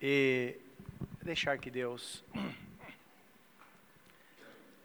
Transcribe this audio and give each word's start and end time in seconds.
e 0.00 0.56
deixar 1.22 1.58
que 1.58 1.70
Deus 1.70 2.24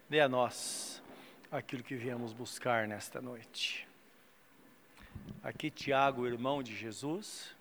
dê 0.08 0.20
a 0.20 0.28
nós 0.28 1.02
aquilo 1.50 1.82
que 1.82 1.94
viemos 1.94 2.32
buscar 2.32 2.88
nesta 2.88 3.20
noite. 3.20 3.86
Aqui, 5.42 5.70
Tiago, 5.70 6.26
irmão 6.26 6.62
de 6.62 6.74
Jesus, 6.74 7.54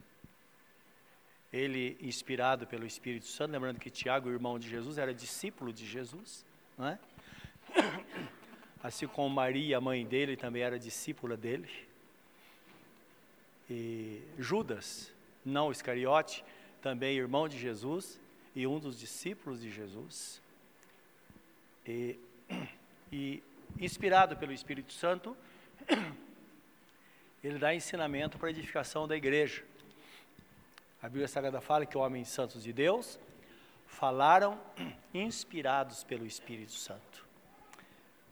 ele 1.52 1.95
inspirado 2.02 2.66
pelo 2.66 2.86
Espírito 2.86 3.27
Santo, 3.27 3.52
lembrando 3.52 3.79
que 3.79 3.89
Tiago, 3.89 4.29
irmão 4.29 4.57
de 4.57 4.67
Jesus, 4.67 4.97
era 4.97 5.13
discípulo 5.13 5.71
de 5.71 5.85
Jesus, 5.85 6.43
não 6.77 6.88
é? 6.88 6.99
Assim 8.81 9.07
como 9.07 9.29
Maria, 9.29 9.77
a 9.77 9.81
mãe 9.81 10.05
dele, 10.05 10.35
também 10.35 10.63
era 10.63 10.79
discípula 10.79 11.38
dele. 11.38 11.70
E 13.70 14.21
Judas, 14.38 15.13
não 15.45 15.71
Iscariote, 15.71 16.43
também 16.84 17.15
irmão 17.18 17.47
de 17.47 17.57
Jesus 17.57 18.20
e 18.53 18.67
um 18.67 18.77
dos 18.77 18.99
discípulos 18.99 19.62
de 19.62 19.71
Jesus. 19.71 20.41
E, 21.88 22.20
e 23.12 23.41
inspirado 23.80 24.35
pelo 24.35 24.52
Espírito 24.52 24.91
Santo, 24.91 25.35
ele 27.41 27.58
dá 27.58 27.73
ensinamento 27.73 28.38
para 28.38 28.49
a 28.49 28.52
edificação 28.52 29.08
da 29.08 29.16
igreja. 29.16 29.63
A 31.02 31.08
Bíblia 31.08 31.27
Sagrada 31.27 31.61
fala 31.61 31.85
que 31.85 31.98
homens 31.98 32.27
santos 32.27 32.61
de 32.61 32.73
Deus 32.73 33.17
falaram 33.88 34.59
inspirados 35.13 36.03
pelo 36.03 36.25
Espírito 36.25 36.73
Santo. 36.73 37.25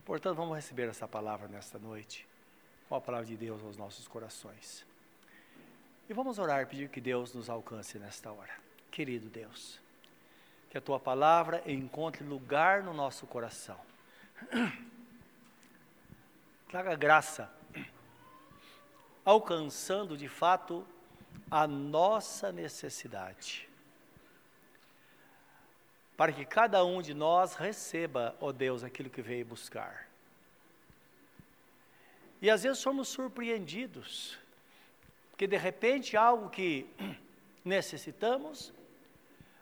Portanto, 0.04 0.36
vamos 0.36 0.56
receber 0.56 0.90
essa 0.90 1.08
palavra 1.08 1.48
nesta 1.48 1.80
noite, 1.80 2.28
com 2.90 2.96
a 2.96 3.02
palavra 3.02 3.26
de 3.26 3.38
Deus 3.38 3.64
aos 3.64 3.78
nossos 3.78 4.10
corações. 4.10 4.91
E 6.12 6.14
vamos 6.14 6.38
orar, 6.38 6.68
pedir 6.68 6.90
que 6.90 7.00
Deus 7.00 7.34
nos 7.34 7.50
alcance 7.50 7.98
nesta 7.98 8.30
hora. 8.30 8.54
Querido 8.92 9.30
Deus, 9.30 9.80
que 10.70 10.78
a 10.78 10.82
tua 10.82 11.00
palavra 11.00 11.64
encontre 11.66 12.22
lugar 12.22 12.84
no 12.84 12.94
nosso 12.94 13.26
coração. 13.26 13.80
Traga 16.68 16.98
graça, 16.98 17.50
alcançando 19.24 20.18
de 20.18 20.28
fato 20.28 20.86
a 21.50 21.66
nossa 21.66 22.52
necessidade. 22.52 23.70
Para 26.18 26.34
que 26.34 26.44
cada 26.44 26.84
um 26.84 27.02
de 27.02 27.14
nós 27.14 27.56
receba, 27.56 28.36
ó 28.42 28.48
oh 28.48 28.52
Deus, 28.52 28.84
aquilo 28.84 29.10
que 29.10 29.22
veio 29.22 29.46
buscar. 29.46 30.10
E 32.42 32.50
às 32.50 32.64
vezes 32.64 32.80
somos 32.80 33.08
surpreendidos, 33.08 34.41
porque 35.42 35.48
de 35.48 35.58
repente 35.58 36.16
algo 36.16 36.52
que 36.52 36.86
necessitamos, 37.66 38.72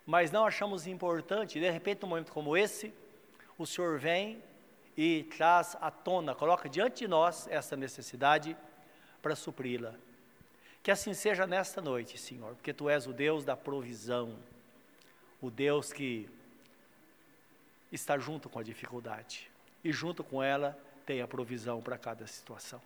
mas 0.06 0.30
não 0.30 0.46
achamos 0.46 0.86
importante, 0.86 1.58
de 1.58 1.72
repente 1.72 2.02
num 2.02 2.10
momento 2.10 2.34
como 2.34 2.58
esse, 2.58 2.94
o 3.58 3.66
Senhor 3.66 3.98
vem 3.98 4.44
e 4.98 5.24
traz 5.38 5.78
à 5.80 5.90
tona, 5.90 6.36
coloca 6.36 6.68
diante 6.68 7.06
de 7.06 7.08
nós 7.08 7.48
essa 7.48 7.78
necessidade 7.78 8.58
para 9.22 9.38
supri-la. 9.38 9.96
Que 10.84 10.92
assim 10.92 11.14
seja 11.14 11.48
nesta 11.48 11.82
noite, 11.82 12.18
Senhor, 12.18 12.56
porque 12.56 12.74
Tu 12.74 12.90
és 12.90 13.08
o 13.08 13.14
Deus 13.14 13.46
da 13.46 13.56
provisão, 13.56 14.36
o 15.42 15.50
Deus 15.50 15.94
que 15.94 16.30
está 17.90 18.18
junto 18.18 18.50
com 18.50 18.60
a 18.60 18.64
dificuldade 18.64 19.50
e 19.82 19.94
junto 19.94 20.26
com 20.26 20.44
ela 20.44 20.78
tem 21.06 21.22
a 21.22 21.28
provisão 21.28 21.82
para 21.82 21.98
cada 21.98 22.28
situação. 22.28 22.82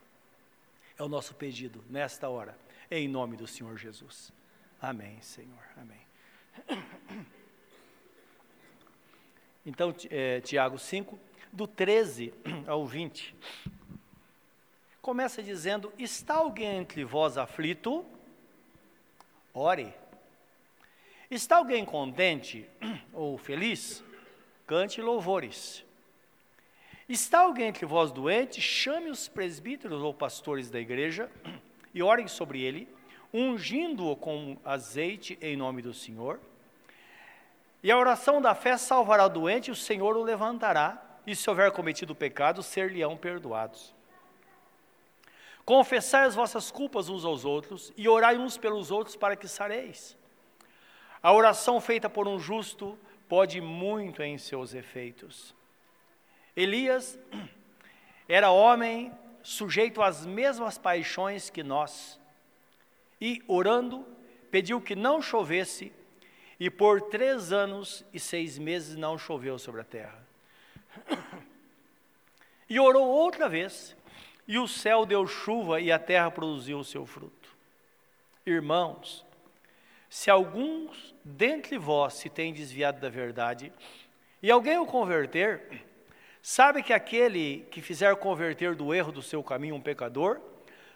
É 0.95 1.01
o 1.01 1.09
nosso 1.09 1.33
pedido 1.33 1.83
nesta 1.89 2.29
hora, 2.29 2.55
em 2.89 3.07
nome 3.07 3.37
do 3.37 3.47
Senhor 3.47 3.77
Jesus. 3.77 4.31
Amém, 4.81 5.21
Senhor. 5.21 5.63
Amém. 5.77 6.01
Então, 9.65 9.95
é, 10.09 10.41
Tiago 10.41 10.77
5, 10.77 11.17
do 11.49 11.65
13 11.65 12.33
ao 12.67 12.85
20 12.85 13.33
começa 15.03 15.43
dizendo: 15.43 15.93
Está 15.99 16.35
alguém 16.35 16.77
entre 16.77 17.03
vós 17.03 17.37
aflito? 17.37 18.05
Ore. 19.53 19.93
Está 21.29 21.57
alguém 21.57 21.85
contente 21.85 22.67
ou 23.11 23.37
feliz? 23.37 24.03
Cante 24.65 25.01
louvores. 25.01 25.85
Está 27.07 27.41
alguém 27.41 27.67
entre 27.67 27.85
vós 27.85 28.11
doente? 28.11 28.61
Chame 28.61 29.09
os 29.09 29.27
presbíteros 29.27 30.01
ou 30.01 30.13
pastores 30.13 30.71
da 30.71 30.79
igreja 30.79 31.29
e 31.93 32.01
orem 32.01 32.27
sobre 32.27 32.61
ele, 32.61 32.87
ungindo-o 33.33 34.15
com 34.15 34.57
azeite 34.63 35.37
em 35.41 35.55
nome 35.55 35.81
do 35.81 35.93
Senhor. 35.93 36.39
E 37.81 37.91
a 37.91 37.97
oração 37.97 38.41
da 38.41 38.55
fé 38.55 38.77
salvará 38.77 39.25
o 39.25 39.29
doente, 39.29 39.67
e 39.67 39.71
o 39.71 39.75
Senhor 39.75 40.15
o 40.15 40.23
levantará, 40.23 41.01
e 41.25 41.35
se 41.35 41.49
houver 41.49 41.71
cometido 41.71 42.15
pecado, 42.15 42.63
ser-lhe-ão 42.63 43.17
perdoados. 43.17 43.93
Confessai 45.65 46.25
as 46.25 46.35
vossas 46.35 46.69
culpas 46.69 47.07
uns 47.07 47.23
aos 47.23 47.45
outros 47.45 47.93
e 47.95 48.07
orai 48.09 48.37
uns 48.37 48.57
pelos 48.57 48.91
outros 48.91 49.15
para 49.15 49.35
que 49.35 49.47
sareis. 49.47 50.17
A 51.21 51.31
oração 51.31 51.79
feita 51.79 52.09
por 52.09 52.27
um 52.27 52.37
justo 52.37 52.99
pode 53.29 53.61
muito 53.61 54.21
em 54.21 54.37
seus 54.37 54.73
efeitos. 54.73 55.55
Elias 56.55 57.17
era 58.27 58.51
homem 58.51 59.11
sujeito 59.43 60.01
às 60.01 60.25
mesmas 60.25 60.77
paixões 60.77 61.49
que 61.49 61.61
nós, 61.61 62.19
e 63.19 63.43
orando, 63.47 64.07
pediu 64.49 64.81
que 64.81 64.95
não 64.95 65.21
chovesse, 65.21 65.91
e 66.59 66.69
por 66.69 67.01
três 67.01 67.51
anos 67.51 68.05
e 68.13 68.19
seis 68.19 68.57
meses 68.57 68.95
não 68.95 69.17
choveu 69.17 69.59
sobre 69.59 69.81
a 69.81 69.85
terra. 69.85 70.27
E 72.69 72.79
orou 72.79 73.05
outra 73.05 73.47
vez, 73.47 73.95
e 74.47 74.57
o 74.57 74.67
céu 74.67 75.05
deu 75.05 75.27
chuva 75.27 75.79
e 75.79 75.91
a 75.91 75.99
terra 75.99 76.31
produziu 76.31 76.79
o 76.79 76.83
seu 76.83 77.05
fruto. 77.05 77.55
Irmãos, 78.45 79.23
se 80.09 80.31
alguns 80.31 81.13
dentre 81.23 81.77
vós 81.77 82.15
se 82.15 82.29
têm 82.29 82.53
desviado 82.53 82.99
da 82.99 83.09
verdade, 83.09 83.71
e 84.41 84.49
alguém 84.49 84.77
o 84.77 84.85
converter, 84.85 85.85
sabe 86.43 86.83
que 86.83 86.91
aquele 86.91 87.65
que 87.71 87.81
fizer 87.81 88.13
converter 88.17 88.75
do 88.75 88.93
erro 88.93 89.13
do 89.13 89.21
seu 89.21 89.41
caminho 89.41 89.75
um 89.75 89.81
pecador, 89.81 90.41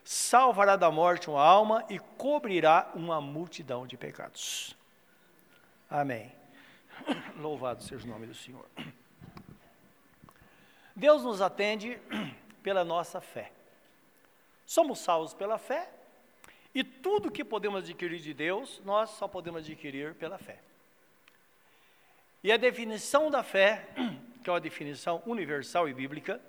salvará 0.04 0.76
da 0.76 0.92
morte 0.92 1.30
uma 1.30 1.42
alma 1.42 1.86
e 1.90 1.98
cobrirá 1.98 2.92
uma 2.94 3.22
multidão 3.22 3.88
de 3.88 3.96
pecados. 3.96 4.76
Amém. 5.90 6.32
Louvado 7.40 7.82
seja 7.82 8.06
o 8.06 8.10
nome 8.10 8.28
do 8.28 8.36
Senhor. 8.36 8.66
Deus 10.94 11.24
nos 11.24 11.42
atende 11.42 11.98
pela 12.62 12.84
nossa 12.84 13.22
fé. 13.22 13.54
Somos 14.66 15.00
salvos 15.00 15.34
pela 15.34 15.58
fé 15.58 15.90
e 16.76 16.84
tudo 16.84 17.32
que 17.32 17.44
podemos 17.44 17.84
adquirir 17.84 18.20
de 18.20 18.34
Deus, 18.34 18.82
nós 18.84 19.12
só 19.12 19.30
podemos 19.30 19.64
adquirir 19.64 20.14
pela 20.16 20.38
fé. 20.38 20.60
E 22.44 22.52
a 22.52 22.58
definição 22.58 23.32
da 23.32 23.44
fé, 23.44 23.88
que 24.48 24.50
é 24.50 24.54
uma 24.54 24.62
definição 24.62 25.22
universal 25.26 25.90
e 25.90 25.94
bíblica, 25.94 26.40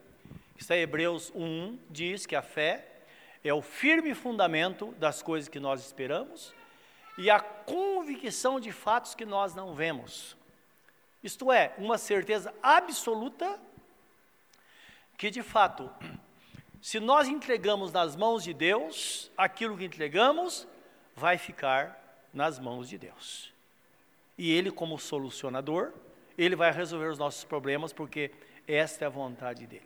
que 0.54 0.62
está 0.62 0.76
em 0.76 0.82
Hebreus 0.82 1.32
1, 1.34 1.76
diz 1.90 2.26
que 2.26 2.36
a 2.36 2.42
fé 2.42 2.86
é 3.42 3.52
o 3.52 3.60
firme 3.60 4.14
fundamento 4.14 4.94
das 5.00 5.20
coisas 5.20 5.48
que 5.48 5.58
nós 5.58 5.84
esperamos 5.84 6.54
e 7.18 7.28
a 7.28 7.40
convicção 7.40 8.60
de 8.60 8.70
fatos 8.70 9.16
que 9.16 9.26
nós 9.26 9.52
não 9.52 9.74
vemos. 9.74 10.36
Isto 11.24 11.50
é, 11.50 11.74
uma 11.76 11.98
certeza 11.98 12.54
absoluta 12.62 13.58
que 15.16 15.28
de 15.28 15.42
fato, 15.42 15.90
se 16.80 17.00
nós 17.00 17.26
entregamos 17.26 17.90
nas 17.90 18.14
mãos 18.14 18.44
de 18.44 18.54
Deus, 18.54 19.28
aquilo 19.36 19.76
que 19.76 19.84
entregamos 19.84 20.68
vai 21.16 21.36
ficar 21.36 22.28
nas 22.32 22.60
mãos 22.60 22.88
de 22.88 22.96
Deus. 22.96 23.52
E 24.38 24.52
Ele, 24.52 24.70
como 24.70 25.00
solucionador, 25.00 25.92
Ele 26.38 26.54
vai 26.54 26.70
resolver 26.72 27.08
os 27.08 27.18
nossos 27.18 27.44
problemas, 27.44 27.92
porque 27.92 28.30
esta 28.66 29.04
é 29.04 29.06
a 29.06 29.10
vontade 29.10 29.66
dEle. 29.66 29.82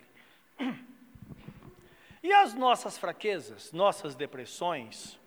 E 2.22 2.32
as 2.32 2.54
nossas 2.54 2.96
fraquezas, 2.96 3.72
nossas 3.72 4.14
depressões, 4.14 5.19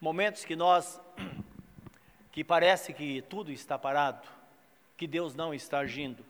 momentos 0.00 0.44
que 0.44 0.54
nós, 0.54 1.00
que 2.32 2.44
parece 2.44 2.92
que 2.92 3.22
tudo 3.22 3.50
está 3.50 3.78
parado, 3.78 4.28
que 4.96 5.06
Deus 5.06 5.34
não 5.34 5.54
está 5.54 5.78
agindo, 5.78 6.22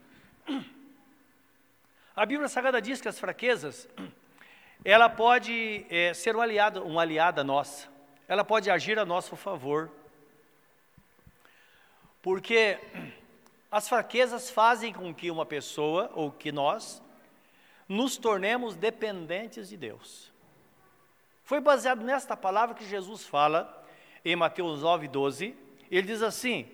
a 2.14 2.26
Bíblia 2.26 2.48
Sagrada 2.48 2.80
diz 2.82 3.00
que 3.00 3.08
as 3.08 3.18
fraquezas, 3.18 3.88
ela 4.84 5.08
pode 5.08 5.86
é, 5.88 6.12
ser 6.12 6.36
um 6.36 6.42
aliado, 6.42 6.84
uma 6.84 7.00
aliada 7.00 7.42
nossa. 7.42 7.88
Ela 8.28 8.44
pode 8.44 8.70
agir 8.70 8.98
a 8.98 9.04
nosso 9.04 9.34
favor. 9.34 9.90
Porque 12.20 12.78
as 13.72 13.88
fraquezas 13.88 14.50
fazem 14.50 14.92
com 14.92 15.14
que 15.14 15.30
uma 15.30 15.46
pessoa, 15.46 16.10
ou 16.14 16.30
que 16.30 16.52
nós, 16.52 17.02
nos 17.88 18.18
tornemos 18.18 18.76
dependentes 18.76 19.70
de 19.70 19.78
Deus. 19.78 20.30
Foi 21.42 21.58
baseado 21.58 22.04
nesta 22.04 22.36
palavra 22.36 22.74
que 22.74 22.86
Jesus 22.86 23.26
fala 23.26 23.82
em 24.22 24.36
Mateus 24.36 24.82
9, 24.82 25.08
12. 25.08 25.56
Ele 25.90 26.06
diz 26.06 26.20
assim: 26.20 26.70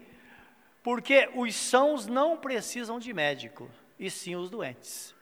Porque 0.83 1.31
os 1.37 1.55
sãos 1.55 2.09
não 2.09 2.37
precisam 2.37 2.99
de 2.99 3.15
médico, 3.15 3.71
e 3.97 4.11
sim 4.11 4.35
os 4.35 4.51
doentes. 4.51 5.15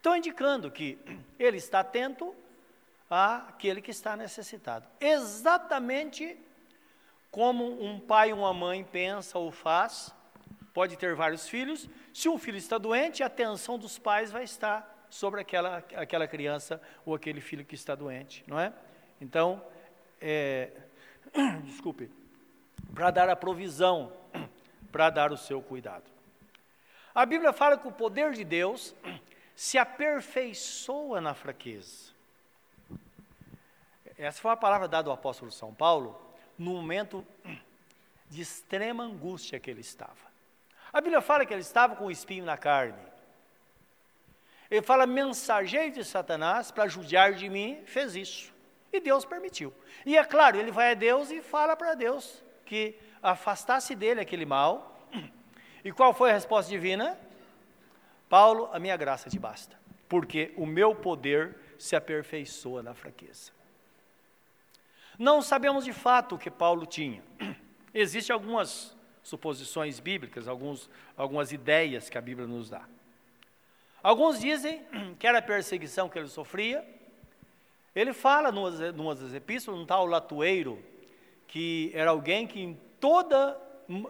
Então, 0.00 0.16
indicando 0.16 0.70
que 0.70 0.98
ele 1.38 1.58
está 1.58 1.80
atento 1.80 2.34
àquele 3.10 3.82
que 3.82 3.90
está 3.90 4.16
necessitado. 4.16 4.88
Exatamente 4.98 6.38
como 7.30 7.84
um 7.84 8.00
pai 8.00 8.32
ou 8.32 8.38
uma 8.38 8.54
mãe 8.54 8.82
pensa 8.82 9.38
ou 9.38 9.52
faz, 9.52 10.14
pode 10.72 10.96
ter 10.96 11.14
vários 11.14 11.48
filhos, 11.48 11.88
se 12.12 12.28
um 12.28 12.38
filho 12.38 12.56
está 12.56 12.78
doente, 12.78 13.22
a 13.22 13.26
atenção 13.26 13.78
dos 13.78 13.98
pais 13.98 14.30
vai 14.30 14.44
estar 14.44 15.06
sobre 15.10 15.40
aquela, 15.40 15.78
aquela 15.94 16.26
criança 16.26 16.80
ou 17.04 17.14
aquele 17.14 17.40
filho 17.40 17.64
que 17.64 17.74
está 17.74 17.94
doente, 17.94 18.44
não 18.46 18.58
é? 18.58 18.72
Então, 19.20 19.62
é, 20.20 20.70
desculpe, 21.64 22.10
para 22.94 23.10
dar 23.10 23.28
a 23.28 23.36
provisão, 23.36 24.12
para 24.92 25.10
dar 25.10 25.32
o 25.32 25.36
seu 25.36 25.60
cuidado. 25.60 26.04
A 27.14 27.26
Bíblia 27.26 27.52
fala 27.52 27.76
que 27.76 27.88
o 27.88 27.92
poder 27.92 28.32
de 28.32 28.44
Deus 28.44 28.94
se 29.54 29.76
aperfeiçoa 29.76 31.20
na 31.20 31.34
fraqueza. 31.34 32.10
Essa 34.16 34.40
foi 34.40 34.52
a 34.52 34.56
palavra 34.56 34.86
dada 34.86 35.08
ao 35.08 35.14
apóstolo 35.14 35.50
São 35.50 35.74
Paulo 35.74 36.20
no 36.58 36.72
momento 36.72 37.26
de 38.28 38.42
extrema 38.42 39.02
angústia 39.02 39.58
que 39.58 39.70
ele 39.70 39.80
estava. 39.80 40.29
A 40.92 41.00
Bíblia 41.00 41.20
fala 41.20 41.46
que 41.46 41.54
ele 41.54 41.60
estava 41.60 41.94
com 41.94 42.06
o 42.06 42.10
espinho 42.10 42.44
na 42.44 42.56
carne. 42.56 42.98
Ele 44.70 44.82
fala, 44.82 45.06
mensageiro 45.06 45.92
de 45.92 46.04
Satanás, 46.04 46.70
para 46.70 46.86
judiar 46.86 47.32
de 47.34 47.48
mim, 47.48 47.82
fez 47.86 48.14
isso. 48.14 48.52
E 48.92 49.00
Deus 49.00 49.24
permitiu. 49.24 49.72
E 50.06 50.16
é 50.16 50.24
claro, 50.24 50.58
ele 50.58 50.70
vai 50.70 50.92
a 50.92 50.94
Deus 50.94 51.30
e 51.30 51.42
fala 51.42 51.76
para 51.76 51.94
Deus 51.94 52.42
que 52.64 52.96
afastasse 53.22 53.94
dele 53.94 54.20
aquele 54.20 54.46
mal. 54.46 54.96
E 55.82 55.90
qual 55.90 56.12
foi 56.12 56.28
a 56.28 56.34
resposta 56.34 56.70
divina? 56.70 57.18
Paulo, 58.28 58.68
a 58.70 58.78
minha 58.78 58.98
graça 58.98 59.30
te 59.30 59.38
basta, 59.38 59.74
porque 60.10 60.52
o 60.54 60.66
meu 60.66 60.94
poder 60.94 61.56
se 61.78 61.96
aperfeiçoa 61.96 62.82
na 62.82 62.92
fraqueza. 62.92 63.50
Não 65.18 65.40
sabemos 65.40 65.86
de 65.86 65.94
fato 65.94 66.34
o 66.34 66.38
que 66.38 66.50
Paulo 66.50 66.84
tinha. 66.84 67.22
Existem 67.94 68.34
algumas 68.34 68.94
suposições 69.22 70.00
bíblicas, 70.00 70.48
alguns, 70.48 70.88
algumas 71.16 71.52
ideias 71.52 72.08
que 72.08 72.18
a 72.18 72.20
Bíblia 72.20 72.46
nos 72.46 72.70
dá. 72.70 72.82
Alguns 74.02 74.40
dizem 74.40 74.82
que 75.18 75.26
era 75.26 75.38
a 75.38 75.42
perseguição 75.42 76.08
que 76.08 76.18
ele 76.18 76.28
sofria. 76.28 76.84
Ele 77.94 78.12
fala 78.12 78.50
em 78.50 79.00
umas 79.00 79.20
das 79.20 79.34
epístolas, 79.34 79.80
um 79.80 79.86
tal 79.86 80.06
latueiro, 80.06 80.82
que 81.46 81.90
era 81.94 82.10
alguém 82.10 82.46
que 82.46 82.60
em 82.60 82.78
toda, 83.00 83.60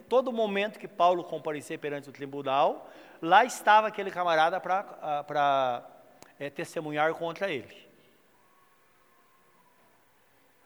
todo 0.08 0.30
momento 0.30 0.78
que 0.78 0.86
Paulo 0.86 1.24
comparecia 1.24 1.78
perante 1.78 2.10
o 2.10 2.12
tribunal, 2.12 2.90
lá 3.22 3.44
estava 3.44 3.88
aquele 3.88 4.10
camarada 4.10 4.60
para 4.60 5.86
é, 6.38 6.50
testemunhar 6.50 7.14
contra 7.14 7.50
ele. 7.50 7.88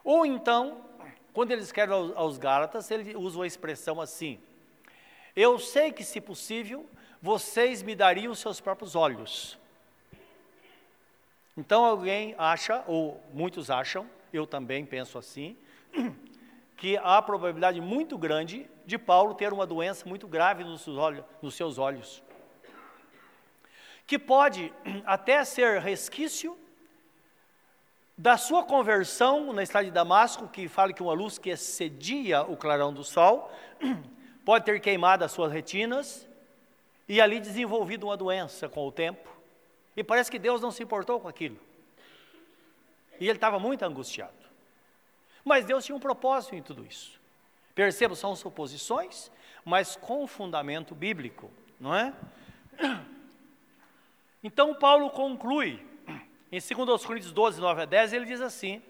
Ou 0.03 0.27
então, 0.27 0.85
quando 1.35 1.51
ele 1.51 1.61
escreve 1.61 1.93
aos, 1.93 2.39
Gálatas, 2.39 2.91
ele 2.91 3.15
usa 3.15 3.39
uma 3.39 3.47
expressão 3.47 4.01
assim: 4.01 4.41
Eu 5.37 5.59
sei 5.59 5.93
que, 5.93 6.03
se 6.03 6.21
possível, 6.21 6.89
vocês 7.21 7.83
me 7.83 7.95
dariam 7.95 8.35
seus 8.35 8.61
próprios 8.61 8.95
olhos. 8.95 9.59
Então 11.57 11.85
alguém 11.85 12.35
acha, 12.39 12.83
ou 12.87 13.21
muitos 13.33 13.71
acham, 13.71 14.09
eu 14.33 14.47
também 14.47 14.87
penso 14.87 15.19
assim, 15.19 15.57
que 16.79 16.97
há 16.97 17.21
probabilidade 17.21 17.81
muito 17.81 18.17
grande 18.17 18.69
de 18.87 18.97
Paulo 18.97 19.35
ter 19.35 19.53
uma 19.53 19.67
doença 19.67 20.09
muito 20.09 20.27
grave. 20.27 20.65
Nos 20.65 21.55
seus 21.55 21.77
olhos 21.77 22.23
que 24.07 24.19
pode 24.19 24.73
até 25.05 25.45
ser 25.45 25.81
resquício 25.81 26.59
da 28.17 28.37
sua 28.37 28.63
conversão 28.63 29.53
na 29.53 29.63
estrada 29.63 29.87
de 29.87 29.91
Damasco, 29.91 30.49
que 30.49 30.69
fala 30.69 30.93
que 30.93 31.03
uma 31.03 31.13
luz 31.13 31.37
que 31.37 31.51
excedia 31.51 32.43
o 32.43 32.57
clarão 32.57 32.93
do 32.93 33.03
sol, 33.03 33.51
pode 34.45 34.65
ter 34.65 34.81
queimado 34.81 35.25
as 35.25 35.33
suas 35.33 35.53
retinas 35.53 36.29
e 37.09 37.21
ali 37.21 37.41
desenvolvido 37.41 38.07
uma 38.07 38.17
doença 38.17 38.69
com 38.69 38.87
o 38.87 38.93
tempo. 38.93 39.29
E 39.97 40.05
parece 40.05 40.31
que 40.31 40.39
Deus 40.39 40.61
não 40.61 40.71
se 40.71 40.83
importou 40.83 41.21
com 41.21 41.29
aquilo. 41.29 41.59
E 43.19 43.25
ele 43.25 43.37
estava 43.37 43.59
muito 43.59 43.83
angustiado. 43.85 44.33
Mas 45.45 45.65
Deus 45.65 45.85
tinha 45.85 45.95
um 45.95 46.01
propósito 46.01 46.55
em 46.55 46.63
tudo 46.63 46.85
isso. 46.85 47.21
Perceba, 47.75 48.15
são 48.15 48.35
suposições, 48.35 49.31
mas 49.65 49.97
com 49.97 50.27
fundamento 50.27 50.95
bíblico, 50.95 51.51
não 51.81 51.95
é? 51.95 52.13
Então 54.47 54.75
Paulo 54.75 55.09
conclui, 55.09 55.83
em 56.57 56.61
2 56.61 57.05
Coríntios 57.05 57.33
12, 57.33 57.61
9 57.61 57.83
a 57.83 57.85
10, 57.85 58.13
ele 58.13 58.27
diz 58.27 58.41
assim: 58.41 58.83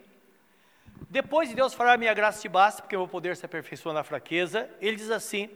Depois 1.09 1.49
de 1.49 1.55
Deus 1.55 1.73
falar, 1.73 1.97
minha 1.97 2.13
graça 2.13 2.41
te 2.41 2.47
basta, 2.47 2.81
porque 2.81 2.95
meu 2.95 3.07
poder 3.07 3.35
se 3.35 3.45
aperfeiçoa 3.45 3.93
na 3.93 4.03
fraqueza, 4.03 4.69
ele 4.79 4.95
diz 4.95 5.09
assim: 5.09 5.49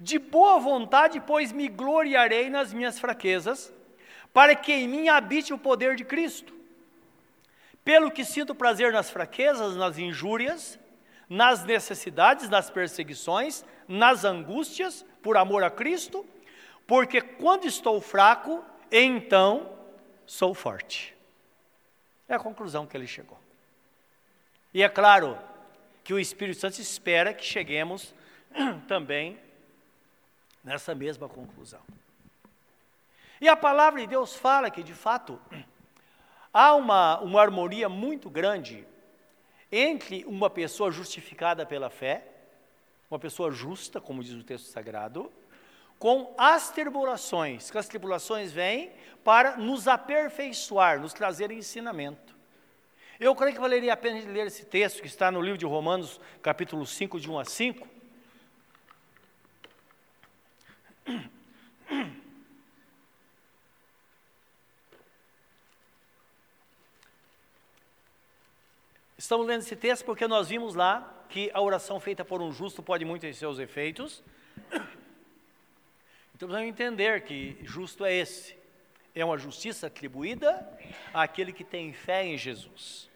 de 0.00 0.18
boa 0.18 0.58
vontade, 0.58 1.20
pois 1.20 1.52
me 1.52 1.68
gloriarei 1.68 2.50
nas 2.50 2.72
minhas 2.72 2.98
fraquezas, 2.98 3.72
para 4.32 4.54
que 4.54 4.72
em 4.72 4.88
mim 4.88 5.08
habite 5.08 5.52
o 5.52 5.58
poder 5.58 5.94
de 5.94 6.04
Cristo. 6.04 6.52
Pelo 7.84 8.10
que 8.10 8.24
sinto 8.24 8.54
prazer 8.54 8.92
nas 8.92 9.10
fraquezas, 9.10 9.76
nas 9.76 9.98
injúrias, 9.98 10.78
nas 11.28 11.64
necessidades, 11.64 12.48
nas 12.48 12.70
perseguições, 12.70 13.64
nas 13.86 14.24
angústias, 14.24 15.04
por 15.22 15.36
amor 15.36 15.62
a 15.62 15.70
Cristo, 15.70 16.26
porque 16.86 17.20
quando 17.20 17.64
estou 17.64 18.00
fraco, 18.00 18.64
então 18.90 19.78
sou 20.26 20.52
forte. 20.52 21.14
É 22.28 22.34
a 22.34 22.38
conclusão 22.38 22.86
que 22.86 22.96
ele 22.96 23.06
chegou. 23.06 23.38
E 24.72 24.82
é 24.82 24.88
claro 24.88 25.38
que 26.02 26.12
o 26.12 26.18
Espírito 26.18 26.60
Santo 26.60 26.80
espera 26.80 27.32
que 27.32 27.44
cheguemos 27.44 28.14
também 28.88 29.38
nessa 30.62 30.94
mesma 30.94 31.28
conclusão. 31.28 31.80
E 33.40 33.48
a 33.48 33.56
palavra 33.56 34.00
de 34.00 34.06
Deus 34.06 34.34
fala 34.34 34.70
que, 34.70 34.82
de 34.82 34.94
fato, 34.94 35.40
há 36.52 36.74
uma, 36.74 37.20
uma 37.20 37.40
harmonia 37.40 37.88
muito 37.88 38.30
grande 38.30 38.86
entre 39.70 40.24
uma 40.24 40.48
pessoa 40.48 40.90
justificada 40.90 41.66
pela 41.66 41.90
fé, 41.90 42.26
uma 43.10 43.18
pessoa 43.18 43.50
justa, 43.50 44.00
como 44.00 44.22
diz 44.22 44.34
o 44.34 44.44
texto 44.44 44.66
sagrado, 44.66 45.30
com 46.04 46.34
as 46.36 46.68
tribulações, 46.70 47.70
que 47.70 47.78
as 47.78 47.88
tribulações 47.88 48.52
vêm 48.52 48.92
para 49.24 49.56
nos 49.56 49.88
aperfeiçoar, 49.88 51.00
nos 51.00 51.14
trazer 51.14 51.50
ensinamento. 51.50 52.36
Eu 53.18 53.34
creio 53.34 53.54
que 53.54 53.58
valeria 53.58 53.94
a 53.94 53.96
pena 53.96 54.20
ler 54.30 54.46
esse 54.48 54.66
texto 54.66 55.00
que 55.00 55.06
está 55.06 55.30
no 55.32 55.40
livro 55.40 55.56
de 55.56 55.64
Romanos, 55.64 56.20
capítulo 56.42 56.84
5, 56.84 57.18
de 57.18 57.30
1 57.30 57.38
a 57.38 57.44
5, 57.46 57.88
Estamos 69.16 69.46
lendo 69.46 69.60
esse 69.62 69.74
texto 69.74 70.04
porque 70.04 70.28
nós 70.28 70.50
vimos 70.50 70.74
lá 70.74 71.24
que 71.30 71.50
a 71.54 71.62
oração 71.62 71.98
feita 71.98 72.22
por 72.22 72.42
um 72.42 72.52
justo 72.52 72.82
pode 72.82 73.06
muito 73.06 73.24
em 73.24 73.32
seus 73.32 73.58
efeitos. 73.58 74.22
Então 76.44 76.50
precisamos 76.50 76.68
entender 76.68 77.22
que 77.22 77.56
justo 77.62 78.04
é 78.04 78.12
esse. 78.12 78.54
É 79.14 79.24
uma 79.24 79.38
justiça 79.38 79.86
atribuída 79.86 80.68
àquele 81.14 81.54
que 81.54 81.64
tem 81.64 81.90
fé 81.94 82.22
em 82.22 82.36
Jesus. 82.36 83.08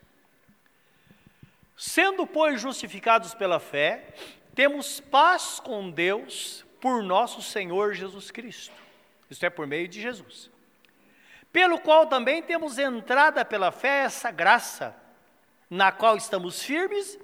Sendo, 1.76 2.26
pois, 2.26 2.58
justificados 2.58 3.34
pela 3.34 3.60
fé, 3.60 4.14
temos 4.54 4.98
paz 4.98 5.60
com 5.60 5.90
Deus 5.90 6.64
por 6.80 7.02
nosso 7.02 7.42
Senhor 7.42 7.92
Jesus 7.92 8.30
Cristo. 8.30 8.74
Isto 9.28 9.44
é, 9.44 9.50
por 9.50 9.66
meio 9.66 9.86
de 9.86 10.00
Jesus. 10.00 10.50
Pelo 11.52 11.78
qual 11.78 12.06
também 12.06 12.42
temos 12.42 12.78
entrada 12.78 13.44
pela 13.44 13.70
fé 13.70 14.04
essa 14.04 14.30
graça, 14.30 14.96
na 15.68 15.92
qual 15.92 16.16
estamos 16.16 16.62
firmes 16.62 17.18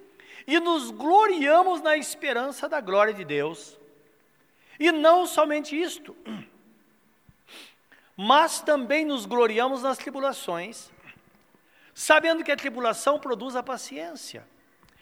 e 0.47 0.61
nos 0.61 0.91
gloriamos 0.91 1.81
na 1.81 1.97
esperança 1.97 2.69
da 2.69 2.83
glória 2.83 3.15
de 3.15 3.25
Deus. 3.25 3.79
E 4.79 4.91
não 4.91 5.27
somente 5.27 5.81
isto, 5.81 6.17
mas 8.17 8.61
também 8.61 9.05
nos 9.05 9.27
gloriamos 9.27 9.83
nas 9.83 9.99
tribulações, 9.99 10.91
sabendo 11.95 12.43
que 12.43 12.53
a 12.53 12.57
tribulação 12.57 13.19
produz 13.19 13.57
a 13.57 13.63
paciência, 13.63 14.45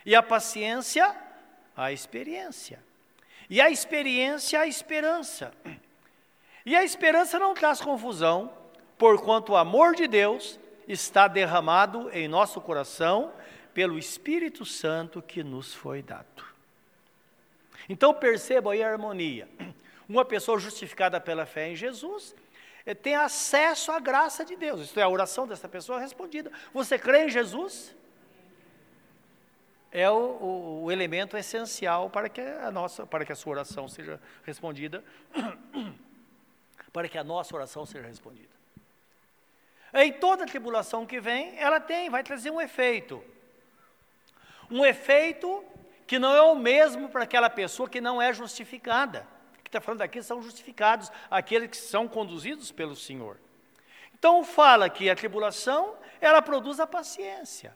e 0.04 0.14
a 0.14 0.22
paciência, 0.22 1.14
a 1.76 1.92
experiência, 1.92 2.82
e 3.48 3.60
a 3.60 3.70
experiência, 3.70 4.60
a 4.60 4.66
esperança. 4.66 5.52
E 6.64 6.76
a 6.76 6.84
esperança 6.84 7.38
não 7.38 7.54
traz 7.54 7.80
confusão, 7.80 8.52
porquanto 8.96 9.52
o 9.52 9.56
amor 9.56 9.94
de 9.94 10.06
Deus 10.06 10.58
está 10.86 11.26
derramado 11.28 12.10
em 12.10 12.28
nosso 12.28 12.60
coração 12.60 13.32
pelo 13.74 13.98
Espírito 13.98 14.64
Santo 14.64 15.22
que 15.22 15.42
nos 15.42 15.74
foi 15.74 16.02
dado. 16.02 16.44
Então 17.88 18.14
perceba 18.14 18.72
aí 18.72 18.82
a 18.82 18.90
harmonia. 18.90 19.48
Uma 20.12 20.24
pessoa 20.24 20.58
justificada 20.58 21.20
pela 21.20 21.46
fé 21.46 21.68
em 21.68 21.76
Jesus 21.76 22.34
eh, 22.84 22.94
tem 22.94 23.14
acesso 23.14 23.90
à 23.90 23.98
graça 23.98 24.44
de 24.44 24.56
Deus. 24.56 24.82
Isto 24.82 25.00
é, 25.00 25.02
a 25.02 25.08
oração 25.08 25.46
dessa 25.46 25.68
pessoa 25.68 25.98
respondida. 25.98 26.52
Você 26.74 26.98
crê 26.98 27.24
em 27.24 27.28
Jesus? 27.30 27.94
É 29.90 30.10
o, 30.10 30.14
o, 30.14 30.84
o 30.84 30.92
elemento 30.92 31.36
essencial 31.36 32.10
para 32.10 32.28
que 32.28 32.40
a 32.40 32.70
nossa, 32.70 33.06
para 33.06 33.24
que 33.24 33.32
a 33.32 33.36
sua 33.36 33.52
oração 33.52 33.88
seja 33.88 34.20
respondida, 34.44 35.04
para 36.92 37.08
que 37.08 37.18
a 37.18 37.24
nossa 37.24 37.54
oração 37.54 37.84
seja 37.86 38.06
respondida. 38.06 38.52
Em 39.94 40.12
toda 40.12 40.46
tribulação 40.46 41.04
que 41.06 41.20
vem, 41.20 41.58
ela 41.58 41.78
tem, 41.78 42.08
vai 42.08 42.22
trazer 42.22 42.50
um 42.50 42.60
efeito. 42.60 43.22
Um 44.70 44.84
efeito 44.84 45.62
que 46.06 46.18
não 46.18 46.34
é 46.34 46.42
o 46.42 46.54
mesmo 46.54 47.10
para 47.10 47.24
aquela 47.24 47.50
pessoa 47.50 47.88
que 47.88 48.00
não 48.00 48.20
é 48.20 48.32
justificada. 48.32 49.26
Que 49.72 49.78
está 49.78 49.86
falando 49.86 50.02
aqui 50.02 50.22
são 50.22 50.42
justificados, 50.42 51.10
aqueles 51.30 51.70
que 51.70 51.78
são 51.78 52.06
conduzidos 52.06 52.70
pelo 52.70 52.94
Senhor. 52.94 53.38
Então 54.12 54.44
fala 54.44 54.90
que 54.90 55.08
a 55.08 55.16
tribulação, 55.16 55.96
ela 56.20 56.42
produz 56.42 56.78
a 56.78 56.86
paciência. 56.86 57.74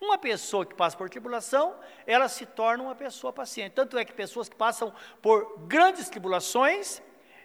Uma 0.00 0.16
pessoa 0.16 0.64
que 0.64 0.74
passa 0.74 0.96
por 0.96 1.10
tribulação, 1.10 1.78
ela 2.06 2.26
se 2.26 2.46
torna 2.46 2.84
uma 2.84 2.94
pessoa 2.94 3.34
paciente. 3.34 3.74
Tanto 3.74 3.98
é 3.98 4.04
que 4.06 4.14
pessoas 4.14 4.48
que 4.48 4.56
passam 4.56 4.90
por 5.20 5.58
grandes 5.66 6.08
tribulações, 6.08 7.02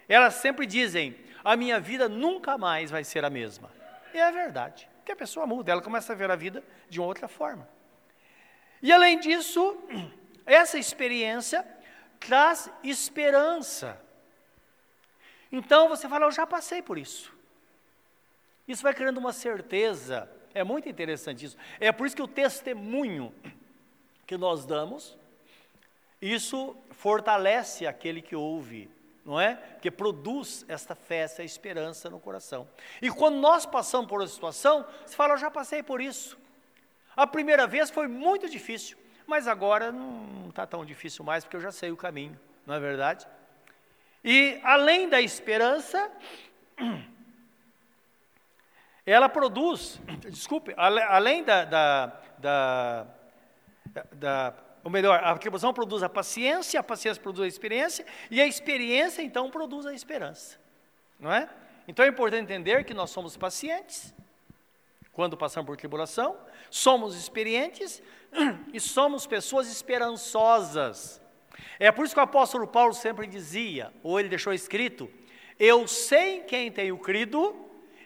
elas 0.08 0.36
sempre 0.36 0.64
dizem: 0.64 1.14
a 1.44 1.54
minha 1.54 1.78
vida 1.78 2.08
nunca 2.08 2.56
mais 2.56 2.90
vai 2.90 3.04
ser 3.04 3.26
a 3.26 3.30
mesma. 3.30 3.70
E 4.14 4.18
é 4.18 4.32
verdade, 4.32 4.88
porque 4.96 5.12
a 5.12 5.16
pessoa 5.16 5.46
muda, 5.46 5.70
ela 5.70 5.82
começa 5.82 6.14
a 6.14 6.16
ver 6.16 6.30
a 6.30 6.36
vida 6.36 6.64
de 6.88 6.98
uma 6.98 7.08
outra 7.08 7.28
forma. 7.28 7.68
E 8.80 8.90
além 8.90 9.20
disso, 9.20 9.76
essa 10.46 10.78
experiência 10.78 11.62
traz 12.26 12.70
esperança. 12.82 14.00
Então 15.50 15.88
você 15.88 16.08
fala, 16.08 16.26
eu 16.26 16.32
já 16.32 16.46
passei 16.46 16.80
por 16.80 16.98
isso. 16.98 17.32
Isso 18.66 18.82
vai 18.82 18.94
criando 18.94 19.18
uma 19.18 19.32
certeza. 19.32 20.30
É 20.54 20.64
muito 20.64 20.88
interessante 20.88 21.44
isso. 21.44 21.56
É 21.78 21.92
por 21.92 22.06
isso 22.06 22.16
que 22.16 22.22
o 22.22 22.28
testemunho 22.28 23.34
que 24.26 24.36
nós 24.36 24.64
damos, 24.64 25.18
isso 26.20 26.76
fortalece 26.90 27.86
aquele 27.86 28.22
que 28.22 28.36
ouve, 28.36 28.88
não 29.24 29.40
é? 29.40 29.56
Que 29.80 29.90
produz 29.90 30.64
esta 30.68 30.94
fé, 30.94 31.18
essa 31.18 31.42
esperança 31.42 32.08
no 32.08 32.20
coração. 32.20 32.68
E 33.00 33.10
quando 33.10 33.36
nós 33.36 33.66
passamos 33.66 34.08
por 34.08 34.20
uma 34.20 34.28
situação, 34.28 34.86
você 35.04 35.14
fala, 35.14 35.34
eu 35.34 35.38
já 35.38 35.50
passei 35.50 35.82
por 35.82 36.00
isso. 36.00 36.38
A 37.14 37.26
primeira 37.26 37.66
vez 37.66 37.90
foi 37.90 38.08
muito 38.08 38.48
difícil, 38.48 38.96
mas 39.26 39.46
agora 39.46 39.90
não 39.90 40.48
está 40.48 40.66
tão 40.66 40.84
difícil 40.84 41.24
mais, 41.24 41.44
porque 41.44 41.56
eu 41.56 41.60
já 41.60 41.72
sei 41.72 41.90
o 41.90 41.96
caminho, 41.96 42.38
não 42.66 42.74
é 42.74 42.80
verdade? 42.80 43.26
E 44.24 44.60
além 44.62 45.08
da 45.08 45.20
esperança, 45.20 46.10
ela 49.04 49.28
produz, 49.28 50.00
desculpe, 50.30 50.72
além 50.76 51.42
da, 51.42 51.64
da, 51.64 52.06
da, 52.38 53.06
da 54.12 54.54
ou 54.84 54.90
melhor, 54.90 55.20
a 55.22 55.36
tribulação 55.38 55.72
produz 55.72 56.02
a 56.02 56.08
paciência, 56.08 56.78
a 56.78 56.82
paciência 56.82 57.22
produz 57.22 57.44
a 57.44 57.48
experiência, 57.48 58.04
e 58.30 58.40
a 58.40 58.46
experiência 58.46 59.22
então 59.22 59.50
produz 59.50 59.86
a 59.86 59.94
esperança, 59.94 60.58
não 61.18 61.32
é? 61.32 61.48
Então 61.86 62.04
é 62.04 62.08
importante 62.08 62.44
entender 62.44 62.84
que 62.84 62.94
nós 62.94 63.10
somos 63.10 63.36
pacientes, 63.36 64.14
quando 65.12 65.36
passamos 65.36 65.66
por 65.66 65.76
tribulação, 65.76 66.36
somos 66.70 67.14
experientes 67.14 68.02
e 68.72 68.80
somos 68.80 69.26
pessoas 69.26 69.70
esperançosas. 69.70 71.20
É 71.78 71.92
por 71.92 72.04
isso 72.04 72.14
que 72.14 72.20
o 72.20 72.24
apóstolo 72.24 72.66
Paulo 72.66 72.94
sempre 72.94 73.26
dizia, 73.26 73.92
ou 74.02 74.18
ele 74.18 74.28
deixou 74.28 74.52
escrito: 74.52 75.10
Eu 75.58 75.86
sei 75.86 76.38
em 76.38 76.42
quem 76.44 76.72
tenho 76.72 76.96
crido, 76.98 77.54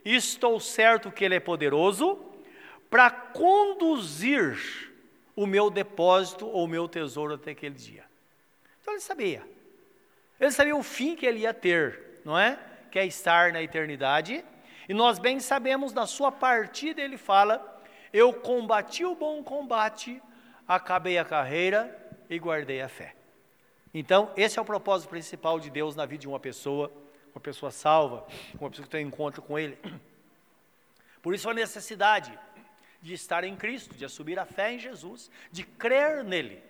estou 0.05 0.59
certo 0.59 1.13
que 1.13 1.25
ele 1.25 1.37
é 1.37 1.41
poderoso 1.41 2.21
para 2.91 3.11
conduzir 3.11 4.59
o 5.35 5.47
meu 5.47 5.71
depósito 5.71 6.47
ou 6.47 6.65
o 6.65 6.69
meu 6.69 6.89
tesouro 6.89 7.35
até 7.35 7.53
aquele 7.53 7.75
dia. 7.75 8.05
Então 8.81 8.95
ele 8.95 9.01
sabia. 9.01 9.43
Ele 10.41 10.51
sabia 10.51 10.77
o 10.77 10.83
fim 10.83 11.15
que 11.15 11.25
ele 11.25 11.41
ia 11.41 11.55
ter, 11.55 12.21
não 12.25 12.39
é? 12.39 12.59
Que 12.91 12.99
é 12.99 13.07
estar 13.07 13.53
na 13.53 13.63
eternidade 13.63 14.45
e 14.89 14.95
nós 14.95 15.19
bem 15.19 15.41
sabemos, 15.41 15.93
na 15.93 16.07
sua 16.07 16.31
partida, 16.31 17.01
ele 17.01 17.17
fala: 17.17 17.83
Eu 18.13 18.33
combati 18.33 19.05
o 19.05 19.15
bom 19.15 19.43
combate, 19.43 20.23
acabei 20.67 21.19
a 21.19 21.25
carreira 21.25 21.97
e 22.31 22.39
guardei 22.39 22.81
a 22.81 22.89
fé. 22.89 23.15
Então, 23.93 24.31
esse 24.37 24.59
é 24.59 24.63
o 24.63 24.65
propósito 24.65 25.09
principal 25.09 25.59
de 25.59 25.71
Deus 25.71 25.97
na 25.97 26.07
vida 26.07 26.21
de 26.21 26.29
uma 26.29 26.39
pessoa, 26.39 26.93
uma 27.35 27.41
pessoa 27.41 27.71
salva, 27.71 28.27
uma 28.61 28.69
pessoa 28.71 28.85
que 28.85 28.91
tem 28.91 29.07
encontro 29.07 29.43
com 29.43 29.59
Ele. 29.59 29.79
Por 31.23 31.35
isso 31.35 31.51
a 31.51 31.55
necessidade 31.55 32.39
de 33.03 33.15
estar 33.15 33.43
em 33.43 33.57
Cristo, 33.57 33.97
de 33.97 34.05
assumir 34.05 34.39
a 34.39 34.45
fé 34.45 34.73
em 34.73 34.79
Jesus, 34.79 35.31
de 35.51 35.65
crer 35.65 36.23
nele. 36.23 36.63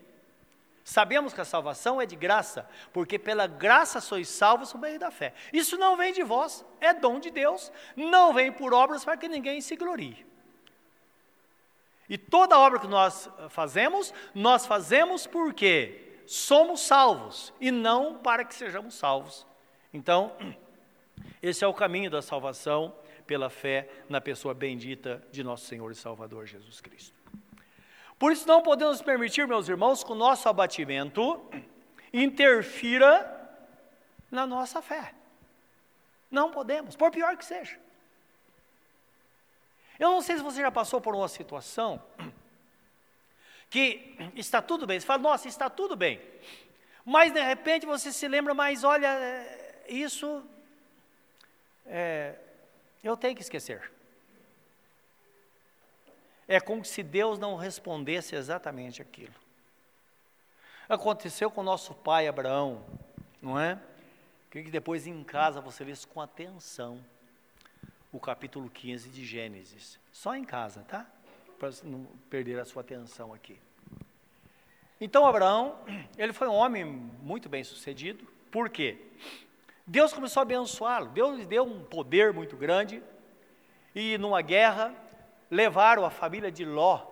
Sabemos 0.86 1.34
que 1.34 1.40
a 1.40 1.44
salvação 1.44 2.00
é 2.00 2.06
de 2.06 2.14
graça, 2.14 2.64
porque 2.92 3.18
pela 3.18 3.48
graça 3.48 4.00
sois 4.00 4.28
salvos 4.28 4.70
por 4.70 4.80
meio 4.80 5.00
da 5.00 5.10
fé. 5.10 5.34
Isso 5.52 5.76
não 5.76 5.96
vem 5.96 6.12
de 6.12 6.22
vós, 6.22 6.64
é 6.80 6.94
dom 6.94 7.18
de 7.18 7.28
Deus, 7.28 7.72
não 7.96 8.32
vem 8.32 8.52
por 8.52 8.72
obras 8.72 9.04
para 9.04 9.16
que 9.16 9.26
ninguém 9.26 9.60
se 9.60 9.74
glorie. 9.74 10.24
E 12.08 12.16
toda 12.16 12.56
obra 12.56 12.78
que 12.78 12.86
nós 12.86 13.26
eh, 13.26 13.48
fazemos, 13.48 14.14
nós 14.32 14.64
fazemos 14.64 15.26
porque 15.26 16.20
somos 16.24 16.82
salvos 16.82 17.52
e 17.60 17.72
não 17.72 18.18
para 18.18 18.44
que 18.44 18.54
sejamos 18.54 18.94
salvos. 18.94 19.44
Então, 19.92 20.36
esse 21.42 21.64
é 21.64 21.66
o 21.66 21.74
caminho 21.74 22.12
da 22.12 22.22
salvação 22.22 22.94
pela 23.26 23.50
fé 23.50 23.88
na 24.08 24.20
pessoa 24.20 24.54
bendita 24.54 25.20
de 25.32 25.42
nosso 25.42 25.66
Senhor 25.66 25.90
e 25.90 25.96
Salvador 25.96 26.46
Jesus 26.46 26.80
Cristo. 26.80 27.15
Por 28.18 28.32
isso 28.32 28.48
não 28.48 28.62
podemos 28.62 29.02
permitir, 29.02 29.46
meus 29.46 29.68
irmãos, 29.68 30.02
que 30.02 30.10
o 30.10 30.14
nosso 30.14 30.48
abatimento 30.48 31.50
interfira 32.12 33.32
na 34.30 34.46
nossa 34.46 34.80
fé. 34.80 35.14
Não 36.30 36.50
podemos, 36.50 36.96
por 36.96 37.10
pior 37.10 37.36
que 37.36 37.44
seja. 37.44 37.78
Eu 39.98 40.10
não 40.10 40.22
sei 40.22 40.36
se 40.36 40.42
você 40.42 40.60
já 40.60 40.70
passou 40.70 41.00
por 41.00 41.14
uma 41.14 41.28
situação 41.28 42.02
que 43.68 44.16
está 44.34 44.62
tudo 44.62 44.86
bem, 44.86 45.00
você 45.00 45.06
fala, 45.06 45.22
nossa, 45.22 45.48
está 45.48 45.68
tudo 45.68 45.96
bem. 45.96 46.20
Mas 47.04 47.32
de 47.32 47.40
repente 47.40 47.86
você 47.86 48.12
se 48.12 48.26
lembra, 48.28 48.54
mas 48.54 48.84
olha, 48.84 49.08
isso 49.88 50.44
é, 51.86 52.34
eu 53.02 53.16
tenho 53.16 53.34
que 53.34 53.42
esquecer. 53.42 53.92
É 56.48 56.60
como 56.60 56.84
se 56.84 57.02
Deus 57.02 57.38
não 57.38 57.56
respondesse 57.56 58.36
exatamente 58.36 59.02
aquilo. 59.02 59.34
Aconteceu 60.88 61.50
com 61.50 61.62
nosso 61.62 61.94
pai 61.94 62.28
Abraão, 62.28 62.84
não 63.42 63.58
é? 63.58 63.80
Que 64.50 64.62
depois 64.62 65.06
em 65.06 65.24
casa 65.24 65.60
você 65.60 65.84
lê 65.84 65.92
com 66.08 66.20
atenção 66.20 67.04
o 68.12 68.20
capítulo 68.20 68.70
15 68.70 69.08
de 69.10 69.24
Gênesis. 69.24 69.98
Só 70.12 70.34
em 70.34 70.44
casa, 70.44 70.82
tá? 70.88 71.06
Para 71.58 71.70
não 71.82 72.06
perder 72.30 72.60
a 72.60 72.64
sua 72.64 72.82
atenção 72.82 73.34
aqui. 73.34 73.58
Então 75.00 75.26
Abraão, 75.26 75.78
ele 76.16 76.32
foi 76.32 76.48
um 76.48 76.54
homem 76.54 76.84
muito 76.84 77.48
bem 77.48 77.64
sucedido. 77.64 78.26
Por 78.50 78.70
quê? 78.70 78.98
Deus 79.86 80.12
começou 80.12 80.40
a 80.40 80.42
abençoá-lo. 80.44 81.08
Deus 81.08 81.38
lhe 81.38 81.46
deu 81.46 81.64
um 81.64 81.84
poder 81.84 82.32
muito 82.32 82.56
grande. 82.56 83.02
E 83.94 84.16
numa 84.18 84.40
guerra, 84.40 84.94
levaram 85.50 86.04
a 86.04 86.10
família 86.10 86.50
de 86.50 86.64
Ló 86.64 87.06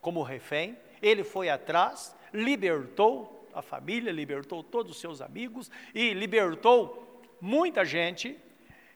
como 0.00 0.22
refém, 0.22 0.78
ele 1.02 1.24
foi 1.24 1.48
atrás, 1.48 2.14
libertou 2.32 3.48
a 3.54 3.62
família, 3.62 4.12
libertou 4.12 4.62
todos 4.62 4.92
os 4.92 5.00
seus 5.00 5.20
amigos 5.20 5.70
e 5.94 6.12
libertou 6.12 7.24
muita 7.40 7.84
gente, 7.84 8.38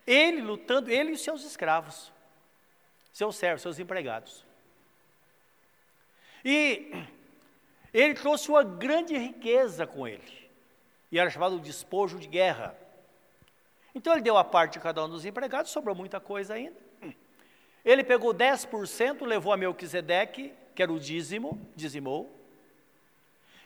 ele 0.06 0.40
lutando, 0.40 0.90
ele 0.90 1.12
e 1.12 1.18
seus 1.18 1.44
escravos, 1.44 2.12
seus 3.12 3.36
servos, 3.36 3.62
seus 3.62 3.78
empregados. 3.78 4.44
E 6.44 6.92
ele 7.92 8.14
trouxe 8.14 8.48
uma 8.50 8.62
grande 8.62 9.16
riqueza 9.16 9.86
com 9.86 10.06
ele, 10.06 10.50
e 11.10 11.18
era 11.18 11.30
chamado 11.30 11.56
de 11.58 11.64
despojo 11.64 12.18
de 12.18 12.28
guerra. 12.28 12.76
Então 13.94 14.12
ele 14.12 14.22
deu 14.22 14.36
a 14.36 14.44
parte 14.44 14.74
de 14.74 14.80
cada 14.80 15.04
um 15.04 15.08
dos 15.08 15.24
empregados, 15.24 15.70
sobrou 15.70 15.94
muita 15.94 16.20
coisa 16.20 16.54
ainda. 16.54 16.89
Ele 17.84 18.04
pegou 18.04 18.34
10%, 18.34 19.24
levou 19.24 19.52
a 19.52 19.56
Melquisedeque, 19.56 20.52
que 20.74 20.82
era 20.82 20.92
o 20.92 21.00
dízimo, 21.00 21.60
dizimou. 21.74 22.30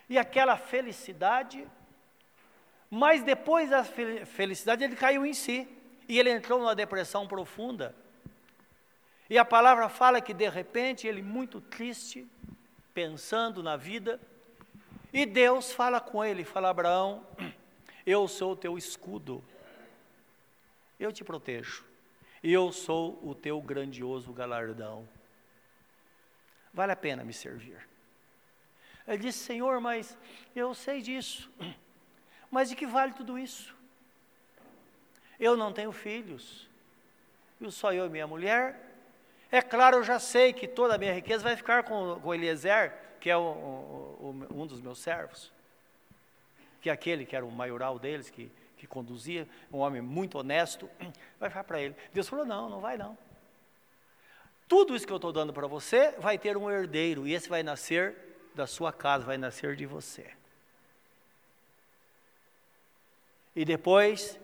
E 0.09 0.19
aquela 0.19 0.57
felicidade, 0.57 1.67
mas 2.91 3.23
depois 3.23 3.71
da 3.71 3.83
felicidade 3.83 4.85
ele 4.85 4.97
caiu 4.97 5.25
em 5.25 5.35
si. 5.35 5.69
E 6.09 6.19
ele 6.19 6.31
entrou 6.31 6.59
numa 6.59 6.75
depressão 6.75 7.27
profunda. 7.27 7.95
E 9.29 9.39
a 9.39 9.45
palavra 9.45 9.89
fala 9.89 10.21
que 10.21 10.35
de 10.35 10.49
repente 10.49 11.07
ele 11.07 11.23
muito 11.23 11.61
triste, 11.61 12.27
pensando 12.93 13.63
na 13.63 13.77
vida, 13.77 14.21
e 15.13 15.25
Deus 15.25 15.73
fala 15.73 16.01
com 16.01 16.25
ele, 16.25 16.45
fala 16.45 16.71
Abraão, 16.71 17.27
Eu 18.07 18.29
sou 18.29 18.53
o 18.53 18.57
teu 18.57 18.77
escudo. 18.77 19.43
Eu 21.01 21.11
te 21.11 21.25
protejo. 21.25 21.85
Eu 22.47 22.71
sou 22.73 23.19
o 23.23 23.35
teu 23.35 23.59
grandioso 23.59 24.31
galardão. 24.31 25.09
Vale 26.75 26.93
a 26.93 26.97
pena 26.97 27.25
me 27.25 27.33
servir. 27.33 27.89
Ele 29.09 29.17
disse: 29.17 29.39
Senhor, 29.39 29.81
mas 29.81 30.15
eu 30.55 30.75
sei 30.75 31.01
disso. 31.01 31.51
Mas 32.51 32.69
de 32.69 32.77
que 32.77 32.87
vale 32.87 33.15
tudo 33.15 33.39
isso? 33.39 33.75
Eu 35.41 35.57
não 35.57 35.73
tenho 35.73 35.91
filhos. 35.91 36.69
E 37.59 37.73
só 37.73 37.95
eu 37.95 38.07
e 38.07 38.11
minha 38.11 38.27
mulher. 38.27 38.79
É 39.51 39.63
claro, 39.63 39.97
eu 39.97 40.05
já 40.05 40.21
sei 40.21 40.53
que 40.53 40.69
toda 40.69 40.97
a 40.97 40.99
minha 40.99 41.15
riqueza 41.15 41.43
vai 41.43 41.57
ficar 41.57 41.83
com, 41.85 42.21
com 42.21 42.35
Eliezer, 42.35 42.93
que 43.21 43.31
é 43.31 43.37
o, 43.37 43.41
o, 43.41 44.47
um 44.55 44.67
dos 44.67 44.83
meus 44.83 44.99
servos. 44.99 45.51
Que 46.83 46.91
é 46.91 46.93
aquele 46.93 47.25
que 47.25 47.35
era 47.35 47.45
o 47.45 47.51
maioral 47.51 47.99
deles, 47.99 48.29
que, 48.29 48.53
que 48.85 48.89
conduzia, 48.91 49.49
um 49.73 49.79
homem 49.79 50.03
muito 50.03 50.39
honesto, 50.39 50.89
vai 51.41 51.49
ficar 51.49 51.65
para 51.65 51.81
ele. 51.81 51.97
Deus 52.13 52.29
falou: 52.29 52.45
não, 52.45 52.69
não 52.69 52.81
vai 52.81 52.99
não. 52.99 53.17
Tudo 54.69 54.95
isso 54.95 55.07
que 55.07 55.13
eu 55.13 55.17
estou 55.17 55.33
dando 55.33 55.53
para 55.53 55.67
você 55.67 56.13
vai 56.13 56.39
ter 56.39 56.57
um 56.57 56.71
herdeiro, 56.71 57.27
e 57.27 57.33
esse 57.33 57.49
vai 57.49 57.63
nascer 57.63 58.15
da 58.55 58.67
sua 58.67 58.93
casa, 58.93 59.25
vai 59.25 59.39
nascer 59.39 59.75
de 59.75 59.87
você. 59.87 60.31
E 63.57 63.65
depois, 63.65 64.39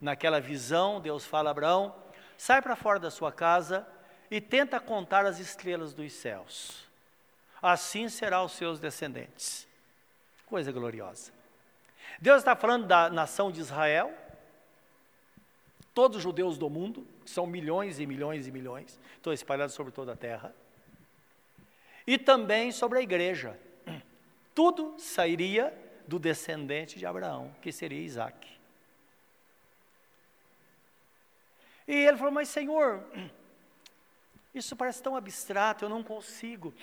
naquela 0.00 0.40
visão, 0.40 1.00
Deus 1.00 1.24
fala 1.24 1.50
a 1.50 1.52
Abraão: 1.52 1.94
sai 2.36 2.60
para 2.60 2.76
fora 2.76 2.98
da 2.98 3.10
sua 3.10 3.32
casa 3.32 3.86
e 4.30 4.40
tenta 4.40 4.78
contar 4.78 5.24
as 5.24 5.38
estrelas 5.38 5.94
dos 5.94 6.12
céus. 6.12 6.86
Assim 7.60 8.08
serão 8.08 8.44
os 8.44 8.52
seus 8.52 8.78
descendentes. 8.78 9.66
Coisa 10.46 10.70
gloriosa. 10.70 11.37
Deus 12.20 12.38
está 12.38 12.56
falando 12.56 12.86
da 12.86 13.08
nação 13.08 13.50
de 13.50 13.60
Israel, 13.60 14.12
todos 15.94 16.18
os 16.18 16.22
judeus 16.22 16.58
do 16.58 16.68
mundo, 16.68 17.06
que 17.24 17.30
são 17.30 17.46
milhões 17.46 18.00
e 18.00 18.06
milhões 18.06 18.46
e 18.46 18.52
milhões, 18.52 18.98
estão 19.16 19.32
espalhados 19.32 19.74
sobre 19.74 19.92
toda 19.92 20.12
a 20.12 20.16
terra, 20.16 20.54
e 22.06 22.18
também 22.18 22.72
sobre 22.72 22.98
a 22.98 23.02
igreja. 23.02 23.58
Tudo 24.54 24.94
sairia 24.98 25.72
do 26.06 26.18
descendente 26.18 26.98
de 26.98 27.06
Abraão, 27.06 27.54
que 27.62 27.70
seria 27.70 28.00
Isaac. 28.00 28.48
E 31.86 31.94
ele 31.94 32.16
falou: 32.16 32.32
Mas 32.32 32.48
Senhor, 32.48 33.04
isso 34.54 34.74
parece 34.74 35.02
tão 35.02 35.14
abstrato, 35.14 35.84
eu 35.84 35.88
não 35.88 36.02
consigo, 36.02 36.74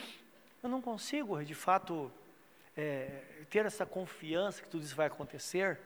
eu 0.63 0.69
não 0.69 0.81
consigo 0.81 1.43
de 1.43 1.53
fato 1.53 2.11
é, 2.75 3.21
ter 3.49 3.65
essa 3.65 3.85
confiança 3.85 4.61
que 4.61 4.69
tudo 4.69 4.83
isso 4.83 4.95
vai 4.95 5.07
acontecer. 5.07 5.79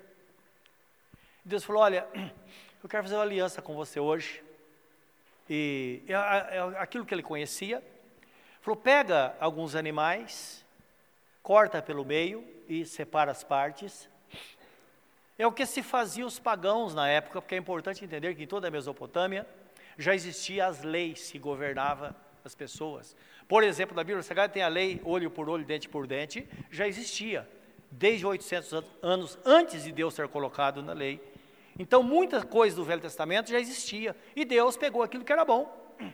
Deus 1.43 1.63
falou: 1.63 1.81
Olha, 1.81 2.07
eu 2.83 2.89
quero 2.89 3.03
fazer 3.03 3.15
uma 3.15 3.23
aliança 3.23 3.61
com 3.61 3.75
você 3.75 3.99
hoje. 3.99 4.43
E 5.49 6.03
é, 6.07 6.13
é 6.57 6.59
aquilo 6.77 7.05
que 7.05 7.13
ele 7.13 7.23
conhecia, 7.23 7.83
falou: 8.61 8.79
pega 8.79 9.35
alguns 9.39 9.75
animais, 9.75 10.63
corta 11.41 11.81
pelo 11.81 12.05
meio 12.05 12.45
e 12.67 12.85
separa 12.85 13.31
as 13.31 13.43
partes. 13.43 14.07
É 15.37 15.47
o 15.47 15.51
que 15.51 15.65
se 15.65 15.81
fazia 15.81 16.25
os 16.25 16.37
pagãos 16.37 16.93
na 16.93 17.07
época, 17.07 17.41
porque 17.41 17.55
é 17.55 17.57
importante 17.57 18.03
entender 18.03 18.35
que 18.35 18.43
em 18.43 18.47
toda 18.47 18.67
a 18.67 18.71
Mesopotâmia 18.71 19.47
já 19.97 20.13
existiam 20.13 20.67
as 20.67 20.83
leis 20.83 21.31
que 21.31 21.39
governavam 21.39 22.13
as 22.43 22.53
pessoas. 22.53 23.15
Por 23.49 23.63
exemplo, 23.63 23.95
na 23.95 24.03
Bíblia 24.03 24.21
Sagrada 24.21 24.53
tem 24.53 24.61
a 24.61 24.67
lei 24.67 25.01
olho 25.03 25.31
por 25.31 25.49
olho, 25.49 25.65
dente 25.65 25.89
por 25.89 26.05
dente, 26.05 26.47
já 26.69 26.87
existia 26.87 27.49
desde 27.89 28.23
800 28.23 28.83
anos 29.01 29.39
antes 29.43 29.83
de 29.83 29.91
Deus 29.91 30.13
ser 30.13 30.27
colocado 30.27 30.83
na 30.83 30.93
lei. 30.93 31.19
Então, 31.79 32.03
muitas 32.03 32.43
coisas 32.43 32.77
do 32.77 32.85
Velho 32.85 33.01
Testamento 33.01 33.49
já 33.49 33.59
existia 33.59 34.15
e 34.35 34.45
Deus 34.45 34.77
pegou 34.77 35.01
aquilo 35.01 35.25
que 35.25 35.33
era 35.33 35.43
bom 35.43 35.67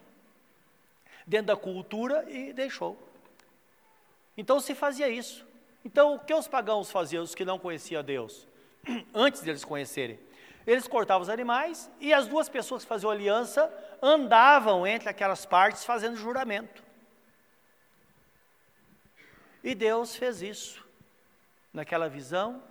dentro 1.28 1.48
da 1.48 1.58
cultura 1.58 2.24
e 2.30 2.54
deixou. 2.54 2.98
Então 4.38 4.62
se 4.62 4.74
fazia 4.74 5.10
isso. 5.10 5.46
Então, 5.84 6.16
o 6.16 6.20
que 6.20 6.34
os 6.34 6.48
pagãos 6.48 6.90
faziam, 6.90 7.22
os 7.22 7.36
que 7.36 7.44
não 7.44 7.60
conheciam 7.60 8.02
Deus, 8.02 8.48
antes 9.14 9.42
deles 9.42 9.66
conhecerem? 9.66 10.18
Eles 10.66 10.88
cortavam 10.88 11.24
os 11.24 11.30
animais 11.30 11.92
e 12.00 12.14
as 12.14 12.28
duas 12.28 12.48
pessoas 12.48 12.84
que 12.84 12.88
faziam 12.88 13.12
aliança 13.12 13.70
andavam 14.02 14.88
entre 14.88 15.10
aquelas 15.10 15.46
partes 15.46 15.84
fazendo 15.84 16.16
juramento. 16.16 16.85
E 19.66 19.74
Deus 19.74 20.16
fez 20.16 20.44
isso. 20.44 20.86
Naquela 21.74 22.08
visão, 22.08 22.62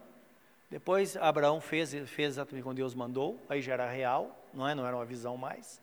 depois 0.71 1.17
Abraão 1.17 1.61
fez, 1.61 1.91
fez 2.09 2.35
exatamente 2.35 2.63
como 2.63 2.75
Deus 2.77 2.95
mandou, 2.95 3.45
aí 3.49 3.61
já 3.61 3.73
era 3.73 3.91
real, 3.91 4.49
não, 4.55 4.69
é? 4.69 4.77
não 4.77 4.87
era 4.87 4.95
uma 4.95 5.05
visão 5.05 5.37
mais. 5.37 5.83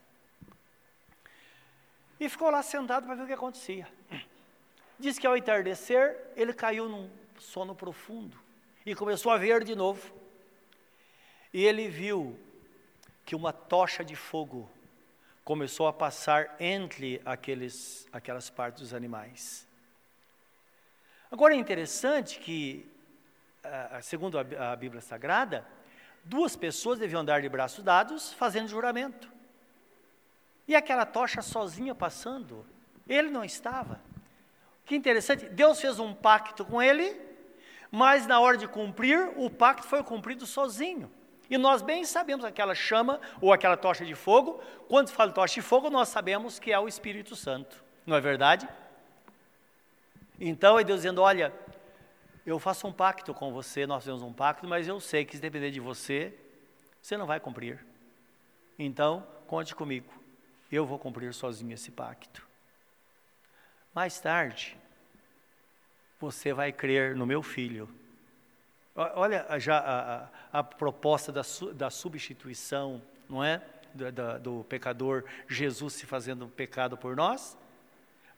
E 2.18 2.30
ficou 2.30 2.50
lá 2.50 2.64
sentado 2.64 3.06
para 3.06 3.16
ver 3.16 3.24
o 3.24 3.28
que 3.28 3.34
acontecia. 3.34 3.86
Diz 4.98 5.20
que 5.20 5.28
ao 5.28 5.36
entardecer, 5.36 6.18
ele 6.38 6.54
caiu 6.54 6.88
num 6.88 7.10
sono 7.38 7.76
profundo 7.76 8.40
e 8.86 8.96
começou 8.96 9.34
a 9.34 9.38
ver 9.38 9.66
de 9.66 9.76
novo. 9.76 10.14
E 11.54 11.66
ele 11.66 11.90
viu 11.90 12.40
que 13.26 13.36
uma 13.36 13.52
tocha 13.52 14.02
de 14.02 14.16
fogo 14.16 14.70
começou 15.44 15.88
a 15.88 15.94
passar 15.94 16.56
entre 16.58 17.22
aqueles, 17.26 18.08
aquelas 18.14 18.50
partes 18.50 18.82
dos 18.82 18.94
animais. 18.94 19.70
Agora 21.32 21.54
é 21.54 21.58
interessante 21.58 22.38
que, 22.40 22.86
segundo 24.02 24.38
a 24.38 24.76
Bíblia 24.76 25.00
Sagrada, 25.00 25.66
duas 26.26 26.58
pessoas 26.58 27.00
deviam 27.00 27.22
andar 27.22 27.42
de 27.42 27.48
braços 27.48 27.82
dados 27.82 28.34
fazendo 28.34 28.68
juramento. 28.68 29.32
E 30.68 30.76
aquela 30.76 31.06
tocha 31.06 31.42
sozinha 31.42 31.96
passando, 31.96 32.66
ele 33.08 33.30
não 33.30 33.46
estava. 33.46 34.02
Que 34.86 34.94
interessante, 34.94 35.46
Deus 35.48 35.80
fez 35.80 36.00
um 36.00 36.14
pacto 36.14 36.66
com 36.66 36.82
ele, 36.82 37.18
mas 37.90 38.28
na 38.28 38.42
hora 38.42 38.58
de 38.58 38.68
cumprir, 38.68 39.32
o 39.38 39.50
pacto 39.50 39.88
foi 39.88 40.04
cumprido 40.04 40.46
sozinho. 40.46 41.10
E 41.50 41.58
nós 41.58 41.82
bem 41.82 42.04
sabemos 42.04 42.44
aquela 42.44 42.76
chama 42.76 43.22
ou 43.40 43.54
aquela 43.54 43.78
tocha 43.78 44.06
de 44.06 44.16
fogo, 44.16 44.62
quando 44.90 45.10
fala 45.10 45.32
tocha 45.32 45.56
de 45.56 45.62
fogo, 45.62 45.90
nós 45.90 46.10
sabemos 46.10 46.60
que 46.60 46.74
é 46.74 46.80
o 46.80 46.90
Espírito 46.90 47.38
Santo, 47.38 47.82
não 48.06 48.18
é 48.18 48.22
verdade? 48.22 48.68
Então 50.44 50.78
é 50.78 50.84
Deus 50.84 51.02
dizendo: 51.02 51.22
Olha, 51.22 51.54
eu 52.46 52.60
faço 52.60 52.88
um 52.88 52.92
pacto 52.92 53.34
com 53.34 53.54
você, 53.54 53.86
nós 53.86 54.04
fizemos 54.04 54.22
um 54.22 54.34
pacto, 54.34 54.68
mas 54.68 54.88
eu 54.88 55.00
sei 55.00 55.24
que 55.24 55.36
se 55.36 55.42
depender 55.42 55.72
de 55.72 55.80
você, 55.80 56.38
você 57.02 57.16
não 57.16 57.26
vai 57.26 57.40
cumprir. 57.40 57.86
Então, 58.78 59.26
conte 59.48 59.76
comigo, 59.76 60.12
eu 60.72 60.86
vou 60.86 61.00
cumprir 61.00 61.34
sozinho 61.34 61.74
esse 61.74 61.92
pacto. 61.92 62.46
Mais 63.94 64.20
tarde, 64.20 64.78
você 66.20 66.52
vai 66.52 66.72
crer 66.72 67.16
no 67.16 67.26
meu 67.26 67.44
filho 67.44 67.88
Olha 68.94 69.46
já 69.58 69.78
a, 69.78 70.16
a, 70.24 70.60
a 70.60 70.64
proposta 70.64 71.32
da, 71.32 71.42
da, 71.74 71.90
substituição, 71.90 73.02
não 73.30 73.44
é? 73.44 73.62
Do, 73.94 74.12
da, 74.12 74.38
do 74.38 74.66
pecador, 74.66 75.24
Jesus 75.48 75.94
se 75.94 76.06
fazendo 76.06 76.48
pecado 76.48 76.98
por 76.98 77.16
nós, 77.16 77.58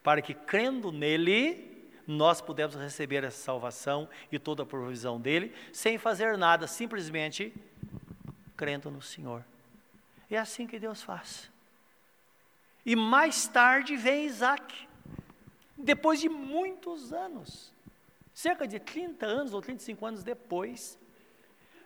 para 0.03 0.21
que 0.21 0.33
crendo 0.33 0.91
nele, 0.91 1.82
nós 2.05 2.41
pudemos 2.41 2.75
receber 2.75 3.23
essa 3.23 3.41
salvação 3.41 4.09
e 4.31 4.37
toda 4.37 4.63
a 4.63 4.65
provisão 4.65 5.19
dele, 5.19 5.53
sem 5.71 5.97
fazer 5.97 6.37
nada, 6.37 6.67
simplesmente 6.67 7.53
crendo 8.55 8.91
no 8.91 9.01
Senhor. 9.01 9.43
É 10.29 10.37
assim 10.37 10.67
que 10.67 10.79
Deus 10.79 11.01
faz. 11.01 11.51
E 12.85 12.95
mais 12.95 13.47
tarde 13.47 13.95
vem 13.95 14.25
Isaac, 14.25 14.87
depois 15.77 16.19
de 16.19 16.27
muitos 16.27 17.13
anos. 17.13 17.71
Cerca 18.33 18.67
de 18.67 18.79
30 18.79 19.25
anos 19.25 19.53
ou 19.53 19.61
35 19.61 20.05
anos 20.05 20.23
depois, 20.23 20.97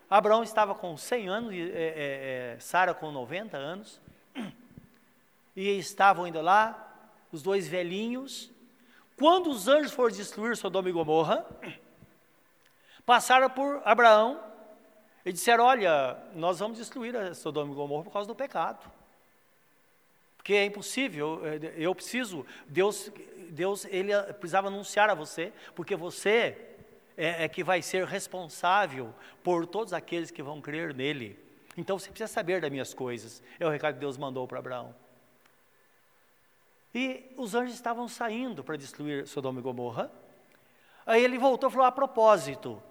Abraão 0.10 0.42
estava 0.42 0.74
com 0.74 0.96
100 0.96 1.28
anos, 1.28 1.54
e, 1.54 1.62
é, 1.62 2.56
é, 2.56 2.60
Sara 2.60 2.94
com 2.94 3.12
90 3.12 3.58
anos, 3.58 4.02
e 5.56 5.70
estavam 5.78 6.26
ainda 6.26 6.42
lá, 6.42 6.84
os 7.32 7.42
dois 7.42 7.68
velhinhos. 7.68 8.50
Quando 9.18 9.50
os 9.50 9.68
anjos 9.68 9.92
foram 9.92 10.16
destruir 10.16 10.56
Sodoma 10.56 10.90
e 10.90 10.92
Gomorra, 10.92 11.46
passaram 13.06 13.50
por 13.50 13.82
Abraão 13.84 14.40
e 15.26 15.34
disseram: 15.34 15.64
Olha, 15.66 16.18
nós 16.36 16.60
vamos 16.60 16.78
destruir 16.78 17.36
Sodoma 17.36 17.72
e 17.72 17.76
Gomorra 17.76 18.04
por 18.04 18.14
causa 18.14 18.28
do 18.28 18.36
pecado. 18.36 18.90
Porque 20.38 20.54
é 20.54 20.64
impossível, 20.64 21.42
eu 21.76 21.94
preciso, 21.94 22.46
Deus 22.68 23.12
Deus 23.50 23.86
ele 23.86 24.12
precisava 24.34 24.68
anunciar 24.68 25.10
a 25.10 25.14
você, 25.14 25.52
porque 25.76 25.96
você 25.96 26.58
é, 27.18 27.46
é 27.46 27.48
que 27.48 27.64
vai 27.64 27.82
ser 27.82 28.06
responsável 28.06 29.14
por 29.44 29.66
todos 29.66 29.94
aqueles 29.94 30.32
que 30.32 30.44
vão 30.44 30.62
crer 30.62 30.94
nele. 30.94 31.38
Então 31.76 31.98
você 31.98 32.10
precisa 32.10 32.32
saber 32.32 32.62
das 32.62 32.72
minhas 32.72 32.94
coisas. 32.94 33.42
É 33.60 33.66
o 33.66 33.70
recado 33.70 33.96
que 33.96 34.00
Deus 34.00 34.18
mandou 34.18 34.48
para 34.48 34.60
Abraão. 34.60 34.94
E 36.98 37.32
os 37.38 37.54
anjos 37.54 37.76
estavam 37.76 38.08
saindo 38.08 38.64
para 38.64 38.76
destruir 38.76 39.28
Sodoma 39.28 39.60
e 39.60 39.62
Gomorra. 39.62 40.12
Aí 41.06 41.24
ele 41.24 41.38
voltou 41.38 41.70
e 41.70 41.72
falou: 41.72 41.86
a 41.86 41.92
propósito, 41.92 42.82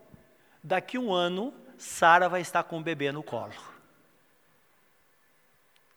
daqui 0.63 0.97
um 0.97 1.13
ano 1.13 1.53
Sara 1.77 2.29
vai 2.29 2.41
estar 2.41 2.63
com 2.63 2.79
o 2.79 2.83
bebê 2.85 3.11
no 3.11 3.21
colo. 3.21 3.53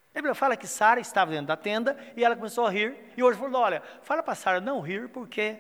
A 0.10 0.16
Bíblia 0.16 0.34
fala 0.34 0.58
que 0.58 0.66
Sara 0.66 1.00
estava 1.00 1.30
dentro 1.30 1.46
da 1.46 1.56
tenda 1.56 1.96
e 2.18 2.24
ela 2.24 2.36
começou 2.36 2.66
a 2.66 2.72
rir. 2.72 2.98
E 3.16 3.22
hoje 3.22 3.38
falou: 3.38 3.62
Olha, 3.62 3.84
fala 4.02 4.24
para 4.24 4.34
Sara 4.34 4.60
não 4.60 4.82
rir, 4.82 5.10
porque 5.10 5.60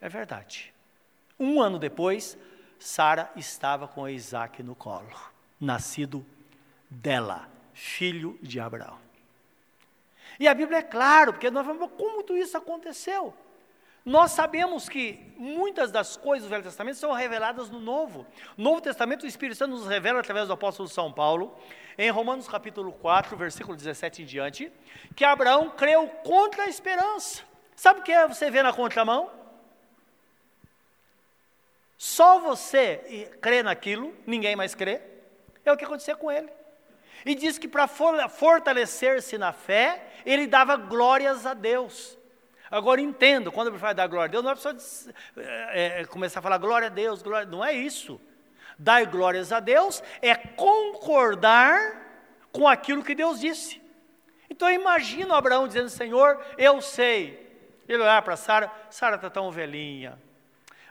é 0.00 0.08
verdade. 0.08 0.72
Um 1.36 1.60
ano 1.60 1.80
depois, 1.80 2.38
Sara 2.78 3.28
estava 3.34 3.88
com 3.88 4.08
Isaac 4.08 4.62
no 4.62 4.76
colo, 4.76 5.10
nascido 5.60 6.24
dela, 6.88 7.48
filho 7.74 8.38
de 8.40 8.60
Abraão. 8.60 9.07
E 10.38 10.46
a 10.46 10.54
Bíblia 10.54 10.78
é 10.78 10.82
claro, 10.82 11.32
porque 11.32 11.50
nós 11.50 11.66
vamos 11.66 11.90
como 11.96 12.22
tudo 12.22 12.38
isso 12.38 12.56
aconteceu. 12.56 13.34
Nós 14.04 14.30
sabemos 14.30 14.88
que 14.88 15.34
muitas 15.36 15.90
das 15.90 16.16
coisas 16.16 16.48
do 16.48 16.50
Velho 16.50 16.62
Testamento 16.62 16.96
são 16.96 17.12
reveladas 17.12 17.68
no 17.68 17.80
Novo. 17.80 18.26
No 18.56 18.64
Novo 18.64 18.80
Testamento, 18.80 19.24
o 19.24 19.26
Espírito 19.26 19.58
Santo 19.58 19.72
nos 19.72 19.86
revela 19.86 20.20
através 20.20 20.46
do 20.46 20.54
apóstolo 20.54 20.88
São 20.88 21.12
Paulo, 21.12 21.54
em 21.98 22.08
Romanos 22.10 22.48
capítulo 22.48 22.92
4, 22.92 23.36
versículo 23.36 23.76
17 23.76 24.22
em 24.22 24.24
diante, 24.24 24.72
que 25.14 25.24
Abraão 25.24 25.68
creu 25.70 26.08
contra 26.24 26.64
a 26.64 26.68
esperança. 26.68 27.42
Sabe 27.76 28.00
o 28.00 28.02
que 28.02 28.12
é 28.12 28.26
você 28.26 28.50
vê 28.50 28.62
na 28.62 28.72
contramão? 28.72 29.30
Só 31.98 32.38
você 32.38 33.30
crê 33.42 33.62
naquilo, 33.62 34.14
ninguém 34.24 34.54
mais 34.54 34.74
crê. 34.74 35.02
É 35.64 35.72
o 35.72 35.76
que 35.76 35.84
aconteceu 35.84 36.16
com 36.16 36.30
ele. 36.30 36.48
E 37.26 37.34
diz 37.34 37.58
que 37.58 37.68
para 37.68 37.86
fortalecer-se 37.86 39.36
na 39.36 39.52
fé, 39.52 40.07
ele 40.28 40.46
dava 40.46 40.76
glórias 40.76 41.46
a 41.46 41.54
Deus. 41.54 42.18
Agora 42.70 43.00
entendo, 43.00 43.50
quando 43.50 43.68
ele 43.68 43.78
fala 43.78 43.94
dar 43.94 44.06
glória 44.06 44.26
a 44.26 44.30
Deus, 44.30 44.44
não 44.44 44.50
é 44.50 44.56
só 44.56 44.70
é, 45.38 46.00
é, 46.00 46.04
começar 46.04 46.40
a 46.40 46.42
falar 46.42 46.58
glória 46.58 46.86
a 46.86 46.90
Deus, 46.90 47.22
glória, 47.22 47.46
não 47.46 47.64
é 47.64 47.72
isso. 47.72 48.20
Dar 48.78 49.06
glórias 49.06 49.52
a 49.52 49.58
Deus 49.58 50.02
é 50.20 50.34
concordar 50.34 52.06
com 52.52 52.68
aquilo 52.68 53.02
que 53.02 53.14
Deus 53.14 53.40
disse. 53.40 53.80
Então 54.50 54.68
eu 54.68 54.74
imagino 54.74 55.34
Abraão 55.34 55.66
dizendo, 55.66 55.88
Senhor, 55.88 56.44
eu 56.58 56.80
sei. 56.82 57.46
Ele 57.88 58.02
olhar 58.02 58.20
para 58.20 58.36
Sara, 58.36 58.70
Sara 58.90 59.16
está 59.16 59.30
tão 59.30 59.50
velhinha, 59.50 60.18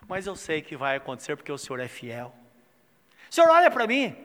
mas 0.08 0.26
eu 0.26 0.36
sei 0.36 0.63
que 0.63 0.76
vai 0.76 0.97
acontecer 0.97 1.36
porque 1.36 1.52
o 1.52 1.60
Senhor 1.60 1.80
é 1.80 1.88
fiel. 1.88 2.34
O 3.30 3.36
Senhor 3.36 3.50
olha 3.52 3.69
para 3.69 3.86
mim, 3.86 4.15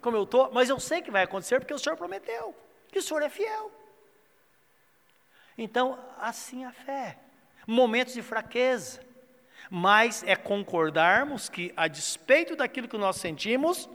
como 0.00 0.16
eu 0.16 0.22
estou, 0.22 0.50
mas 0.50 0.70
eu 0.70 0.80
sei 0.80 1.02
que 1.02 1.10
vai 1.10 1.24
acontecer 1.24 1.60
porque 1.60 1.74
o 1.74 1.78
Senhor 1.78 1.94
prometeu, 1.94 2.54
que 2.90 2.98
o 2.98 3.02
Senhor 3.02 3.22
é 3.22 3.28
fiel. 3.28 3.70
Então, 5.56 5.98
assim 6.18 6.64
a 6.64 6.72
fé. 6.72 7.18
Momentos 7.66 8.14
de 8.14 8.22
fraqueza, 8.22 9.00
mas 9.70 10.22
é 10.24 10.34
concordarmos 10.34 11.48
que, 11.48 11.72
a 11.76 11.86
despeito 11.86 12.56
daquilo 12.56 12.88
que 12.88 12.98
nós 12.98 13.16
sentimos, 13.16 13.88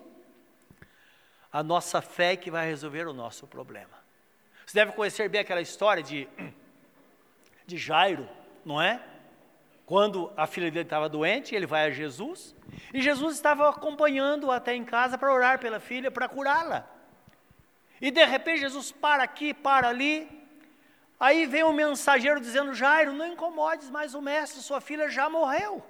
a 1.52 1.62
nossa 1.62 2.02
fé 2.02 2.34
é 2.34 2.38
que 2.38 2.52
vai 2.52 2.66
resolver 2.66 3.08
o 3.08 3.14
nosso 3.14 3.48
problema. 3.48 3.98
Você 4.66 4.74
deve 4.76 4.92
conhecer 4.94 5.30
bem 5.30 5.42
aquela 5.42 5.62
história 5.62 6.04
de, 6.04 6.28
de 7.66 7.78
Jairo, 7.78 8.28
não 8.66 8.82
é? 8.82 9.02
Quando 9.86 10.32
a 10.36 10.46
filha 10.46 10.70
dele 10.70 10.84
estava 10.84 11.08
doente, 11.08 11.56
ele 11.56 11.66
vai 11.66 11.86
a 11.86 11.90
Jesus, 11.90 12.54
e 12.94 13.02
Jesus 13.02 13.36
estava 13.36 13.70
acompanhando 13.70 14.52
até 14.52 14.76
em 14.76 14.84
casa 14.84 15.18
para 15.18 15.34
orar 15.34 15.60
pela 15.60 15.80
filha, 15.80 16.12
para 16.12 16.28
curá-la. 16.28 16.86
E 18.02 18.12
de 18.12 18.24
repente 18.26 18.60
Jesus 18.60 18.92
para 18.92 19.24
aqui, 19.24 19.54
para 19.54 19.88
ali, 19.88 20.37
aí 21.20 21.46
vem 21.46 21.64
um 21.64 21.74
mensageiro 21.74 22.40
dizendo: 22.40 22.74
Jairo, 22.74 23.14
não 23.14 23.28
incomodes 23.28 23.90
mais 23.90 24.14
o 24.14 24.22
mestre, 24.22 24.62
sua 24.62 24.82
filha 24.82 25.10
já 25.10 25.30
morreu. 25.30 25.84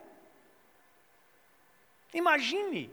Imagine, 2.13 2.89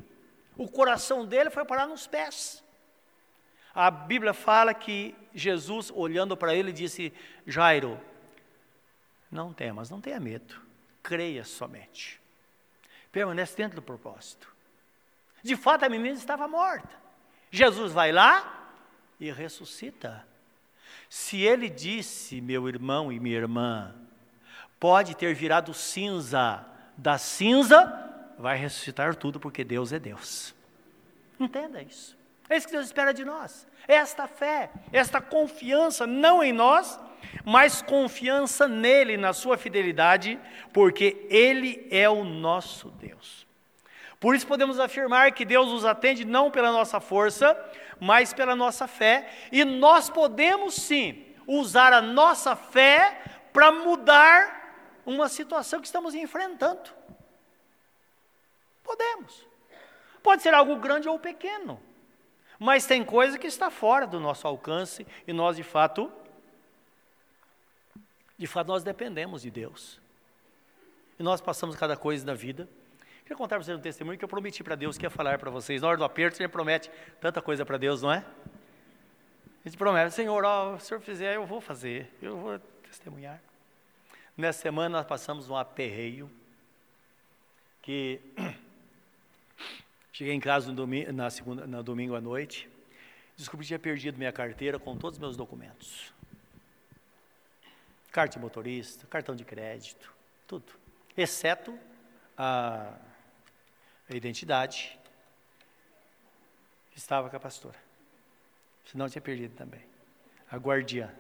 o 0.57 0.68
coração 0.68 1.25
dele 1.25 1.51
foi 1.51 1.64
parar 1.64 1.87
nos 1.87 2.07
pés. 2.07 2.62
A 3.75 3.90
Bíblia 3.90 4.33
fala 4.33 4.73
que 4.73 5.14
Jesus, 5.35 5.90
olhando 5.94 6.37
para 6.37 6.55
ele, 6.55 6.73
disse: 6.73 7.12
Jairo, 7.47 8.01
não 9.31 9.53
temas, 9.53 9.90
não 9.90 10.01
tenha 10.01 10.20
medo 10.20 10.64
creia 11.05 11.44
somente. 11.44 12.20
Permanece 13.12 13.55
dentro 13.55 13.77
do 13.77 13.83
propósito. 13.83 14.53
De 15.42 15.55
fato, 15.55 15.85
a 15.85 15.88
menina 15.88 16.16
estava 16.16 16.49
morta. 16.49 16.97
Jesus 17.51 17.92
vai 17.92 18.11
lá 18.11 18.73
e 19.20 19.31
ressuscita. 19.31 20.27
Se 21.16 21.40
ele 21.40 21.70
disse, 21.70 22.40
meu 22.40 22.68
irmão 22.68 23.12
e 23.12 23.20
minha 23.20 23.37
irmã, 23.37 23.94
pode 24.81 25.14
ter 25.14 25.33
virado 25.33 25.72
cinza 25.72 26.66
da 26.96 27.18
cinza, 27.18 28.11
vai 28.37 28.59
ressuscitar 28.59 29.14
tudo, 29.14 29.38
porque 29.38 29.62
Deus 29.62 29.92
é 29.92 30.00
Deus. 30.00 30.53
Entenda 31.38 31.81
isso. 31.81 32.18
É 32.48 32.57
isso 32.57 32.66
que 32.66 32.72
Deus 32.72 32.87
espera 32.87 33.14
de 33.14 33.24
nós. 33.24 33.64
Esta 33.87 34.27
fé, 34.27 34.72
esta 34.92 35.20
confiança, 35.20 36.05
não 36.05 36.42
em 36.42 36.53
nós, 36.53 36.98
mas 37.44 37.81
confiança 37.81 38.66
nele, 38.66 39.16
na 39.16 39.33
sua 39.33 39.57
fidelidade, 39.57 40.37
porque 40.72 41.29
ele 41.31 41.87
é 41.92 42.09
o 42.09 42.24
nosso 42.24 42.90
Deus. 42.90 43.43
Por 44.24 44.34
isso 44.34 44.46
podemos 44.46 44.80
afirmar 44.80 45.32
que 45.32 45.44
Deus 45.44 45.68
nos 45.70 45.84
atende 45.84 46.24
não 46.24 46.50
pela 46.50 46.72
nossa 46.72 46.98
força, 46.98 47.54
mas 48.00 48.32
pela 48.32 48.56
nossa 48.56 48.88
fé, 48.88 49.30
e 49.52 49.62
nós 49.66 50.08
podemos 50.08 50.76
sim 50.76 51.26
usar 51.46 51.92
a 51.92 52.00
nossa 52.00 52.56
fé 52.56 53.22
para 53.52 53.70
mudar 53.70 55.02
uma 55.04 55.28
situação 55.28 55.78
que 55.78 55.87
estamos 55.87 56.14
enfrentando. 56.14 56.88
Podemos. 58.82 59.46
Pode 60.22 60.40
ser 60.40 60.54
algo 60.54 60.76
grande 60.76 61.06
ou 61.06 61.18
pequeno, 61.18 61.78
mas 62.58 62.87
tem 62.87 63.04
coisa 63.04 63.38
que 63.38 63.46
está 63.46 63.70
fora 63.70 64.06
do 64.06 64.18
nosso 64.18 64.48
alcance 64.48 65.06
e 65.26 65.34
nós 65.34 65.54
de 65.54 65.62
fato 65.62 66.10
de 68.38 68.46
fato, 68.46 68.68
nós 68.68 68.82
dependemos 68.82 69.42
de 69.42 69.50
Deus. 69.50 70.00
E 71.18 71.22
nós 71.22 71.42
passamos 71.42 71.76
cada 71.76 71.94
coisa 71.94 72.24
na 72.24 72.32
vida. 72.32 72.66
Quero 73.24 73.38
contar 73.38 73.56
para 73.56 73.64
vocês 73.64 73.78
um 73.78 73.80
testemunho 73.80 74.18
que 74.18 74.24
eu 74.24 74.28
prometi 74.28 74.62
para 74.62 74.74
Deus 74.74 74.98
que 74.98 75.04
ia 75.04 75.10
falar 75.10 75.38
para 75.38 75.50
vocês. 75.50 75.80
Na 75.80 75.88
hora 75.88 75.96
do 75.96 76.04
aperto, 76.04 76.37
você 76.37 76.46
promete 76.46 76.90
tanta 77.20 77.40
coisa 77.40 77.64
para 77.64 77.78
Deus, 77.78 78.02
não 78.02 78.12
é? 78.12 78.18
A 78.18 79.68
gente 79.68 79.78
promete, 79.78 80.14
Senhor, 80.14 80.44
ó, 80.44 80.78
se 80.78 80.84
o 80.84 80.88
Senhor 80.88 81.00
fizer, 81.00 81.37
eu 81.37 81.46
vou 81.46 81.60
fazer, 81.60 82.12
eu 82.20 82.37
vou 82.37 82.58
testemunhar. 82.82 83.40
Nessa 84.37 84.60
semana 84.60 84.98
nós 84.98 85.06
passamos 85.06 85.48
um 85.48 85.56
aperreio 85.56 86.30
que 87.80 88.20
cheguei 90.12 90.34
em 90.34 90.40
casa 90.40 90.68
no 90.68 90.74
domingo, 90.74 91.12
na 91.12 91.30
segunda, 91.30 91.66
no 91.66 91.82
domingo 91.82 92.14
à 92.14 92.20
noite, 92.20 92.68
descobri 93.37 93.64
que 93.64 93.68
tinha 93.68 93.78
perdido 93.78 94.18
minha 94.18 94.32
carteira 94.32 94.78
com 94.78 94.96
todos 94.96 95.16
os 95.16 95.20
meus 95.20 95.37
documentos 95.37 96.12
carta 98.14 98.34
de 98.34 98.38
motorista, 98.38 99.04
cartão 99.08 99.34
de 99.34 99.44
crédito, 99.44 100.14
tudo, 100.46 100.72
exceto 101.16 101.76
a, 102.38 102.92
a 104.09 104.14
identidade 104.14 104.99
estava 106.95 107.29
com 107.31 107.37
a 107.37 107.40
pastora. 107.40 107.79
Senão 108.85 109.09
tinha 109.09 109.23
perdido 109.23 109.55
também. 109.55 109.83
A 110.51 110.57
guardiã. 110.57 111.12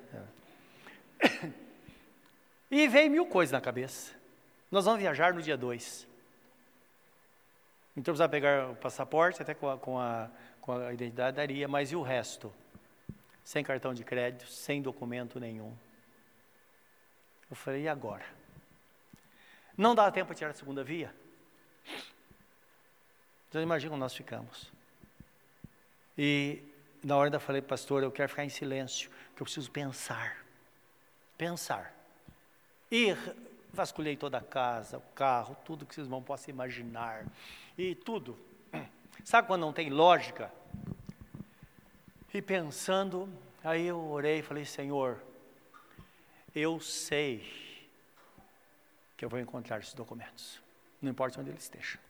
E 2.70 2.88
veio 2.88 3.08
mil 3.08 3.26
coisas 3.26 3.52
na 3.52 3.60
cabeça. 3.60 4.12
Nós 4.68 4.84
vamos 4.84 4.98
viajar 5.00 5.32
no 5.32 5.40
dia 5.40 5.56
2. 5.56 6.08
Então 7.96 8.12
precisava 8.12 8.28
pegar 8.28 8.70
o 8.70 8.74
passaporte, 8.74 9.40
até 9.40 9.54
com 9.54 9.70
a, 9.70 9.78
com, 9.78 9.96
a, 9.96 10.28
com 10.60 10.72
a 10.72 10.92
identidade 10.92 11.36
daria, 11.36 11.68
mas 11.68 11.92
e 11.92 11.96
o 11.96 12.02
resto? 12.02 12.52
Sem 13.44 13.62
cartão 13.62 13.94
de 13.94 14.02
crédito, 14.02 14.48
sem 14.48 14.82
documento 14.82 15.38
nenhum. 15.38 15.72
Eu 17.48 17.54
falei, 17.54 17.82
e 17.82 17.88
agora? 17.88 18.24
Não 19.76 19.94
dá 19.94 20.10
tempo 20.10 20.26
para 20.26 20.34
tirar 20.34 20.50
a 20.50 20.54
segunda 20.54 20.82
via? 20.82 21.14
Então 23.54 23.62
imagina 23.62 23.90
como 23.90 24.00
nós 24.00 24.12
ficamos. 24.12 24.72
E 26.18 26.60
na 27.04 27.16
hora 27.16 27.28
ainda 27.28 27.38
falei, 27.38 27.62
pastor, 27.62 28.02
eu 28.02 28.10
quero 28.10 28.28
ficar 28.28 28.44
em 28.44 28.48
silêncio, 28.48 29.08
porque 29.28 29.42
eu 29.42 29.44
preciso 29.44 29.70
pensar. 29.70 30.44
Pensar. 31.38 31.94
E 32.90 33.14
vasculhei 33.72 34.16
toda 34.16 34.38
a 34.38 34.40
casa, 34.40 34.98
o 34.98 35.02
carro, 35.14 35.56
tudo 35.64 35.86
que 35.86 35.94
vocês 35.94 36.08
vão 36.08 36.20
possam 36.20 36.52
imaginar. 36.52 37.26
E 37.78 37.94
tudo. 37.94 38.36
Sabe 39.22 39.46
quando 39.46 39.60
não 39.60 39.72
tem 39.72 39.88
lógica? 39.88 40.50
E 42.34 42.42
pensando, 42.42 43.32
aí 43.62 43.86
eu 43.86 44.04
orei 44.10 44.40
e 44.40 44.42
falei, 44.42 44.64
Senhor, 44.64 45.22
eu 46.52 46.80
sei 46.80 47.48
que 49.16 49.24
eu 49.24 49.28
vou 49.28 49.38
encontrar 49.38 49.78
esses 49.78 49.94
documentos, 49.94 50.60
não 51.00 51.12
importa 51.12 51.40
onde 51.40 51.50
ele 51.50 51.58
esteja. 51.58 52.00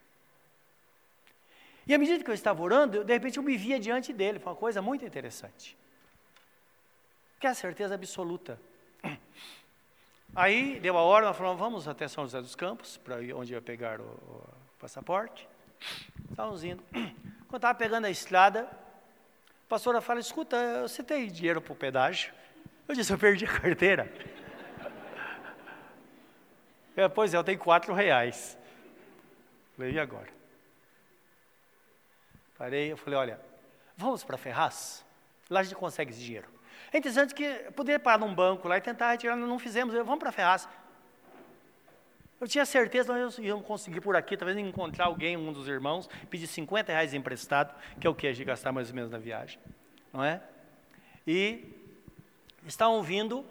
E 1.86 1.94
à 1.94 1.98
medida 1.98 2.22
que 2.24 2.30
eu 2.30 2.34
estava 2.34 2.62
orando, 2.62 3.04
de 3.04 3.12
repente 3.12 3.36
eu 3.36 3.42
me 3.42 3.56
via 3.56 3.78
diante 3.78 4.12
dele, 4.12 4.38
foi 4.38 4.52
uma 4.52 4.58
coisa 4.58 4.80
muito 4.80 5.04
interessante. 5.04 5.76
Que 7.38 7.46
é 7.46 7.50
a 7.50 7.54
certeza 7.54 7.94
absoluta. 7.94 8.58
Aí 10.34 10.80
deu 10.80 10.96
a 10.96 11.02
hora, 11.02 11.26
nós 11.26 11.36
falamos, 11.36 11.58
vamos 11.58 11.88
até 11.88 12.08
São 12.08 12.24
José 12.24 12.40
dos 12.40 12.54
Campos, 12.54 12.96
para 12.96 13.16
onde 13.36 13.52
ia 13.52 13.60
pegar 13.60 14.00
o, 14.00 14.04
o 14.04 14.48
passaporte. 14.80 15.46
Estávamos 16.30 16.64
indo. 16.64 16.82
Quando 17.48 17.56
estava 17.56 17.74
pegando 17.78 18.06
a 18.06 18.10
estrada, 18.10 18.62
a 18.62 19.68
pastora 19.68 20.00
fala, 20.00 20.20
escuta, 20.20 20.82
você 20.82 21.02
tem 21.02 21.28
dinheiro 21.28 21.60
para 21.60 21.72
o 21.72 21.76
pedágio? 21.76 22.32
Eu 22.88 22.94
disse, 22.94 23.12
eu 23.12 23.18
perdi 23.18 23.44
a 23.44 23.60
carteira. 23.60 24.10
É, 26.96 27.08
pois 27.08 27.34
é, 27.34 27.36
eu 27.36 27.42
tenho 27.42 27.58
quatro 27.58 27.92
reais. 27.92 28.56
Falei, 29.76 29.94
e 29.94 29.98
agora? 29.98 30.28
Parei, 32.56 32.92
eu 32.92 32.96
falei, 32.96 33.18
olha, 33.18 33.40
vamos 33.96 34.24
para 34.24 34.36
Ferraz? 34.36 35.04
Lá 35.50 35.60
a 35.60 35.62
gente 35.62 35.74
consegue 35.74 36.10
esse 36.10 36.20
dinheiro. 36.20 36.48
É 36.92 36.98
interessante 36.98 37.34
que 37.34 37.46
poderia 37.72 37.98
parar 37.98 38.18
num 38.18 38.34
banco 38.34 38.68
lá 38.68 38.78
e 38.78 38.80
tentar 38.80 39.10
retirar, 39.10 39.36
não 39.36 39.58
fizemos, 39.58 39.94
vamos 39.94 40.18
para 40.18 40.30
Ferraz. 40.30 40.68
Eu 42.40 42.48
tinha 42.48 42.66
certeza 42.66 43.12
que 43.12 43.18
nós 43.18 43.38
íamos 43.38 43.66
conseguir 43.66 44.00
por 44.00 44.16
aqui, 44.16 44.36
talvez 44.36 44.58
encontrar 44.58 45.06
alguém, 45.06 45.36
um 45.36 45.52
dos 45.52 45.66
irmãos, 45.66 46.08
pedir 46.28 46.46
50 46.46 46.92
reais 46.92 47.14
emprestado, 47.14 47.74
que 48.00 48.06
é 48.06 48.10
o 48.10 48.14
que 48.14 48.26
a 48.26 48.32
gente 48.32 48.44
gastar 48.44 48.72
mais 48.72 48.90
ou 48.90 48.94
menos 48.94 49.10
na 49.10 49.18
viagem. 49.18 49.58
Não 50.12 50.22
é? 50.22 50.42
E 51.26 51.64
estavam 52.66 53.02
vindo 53.02 53.44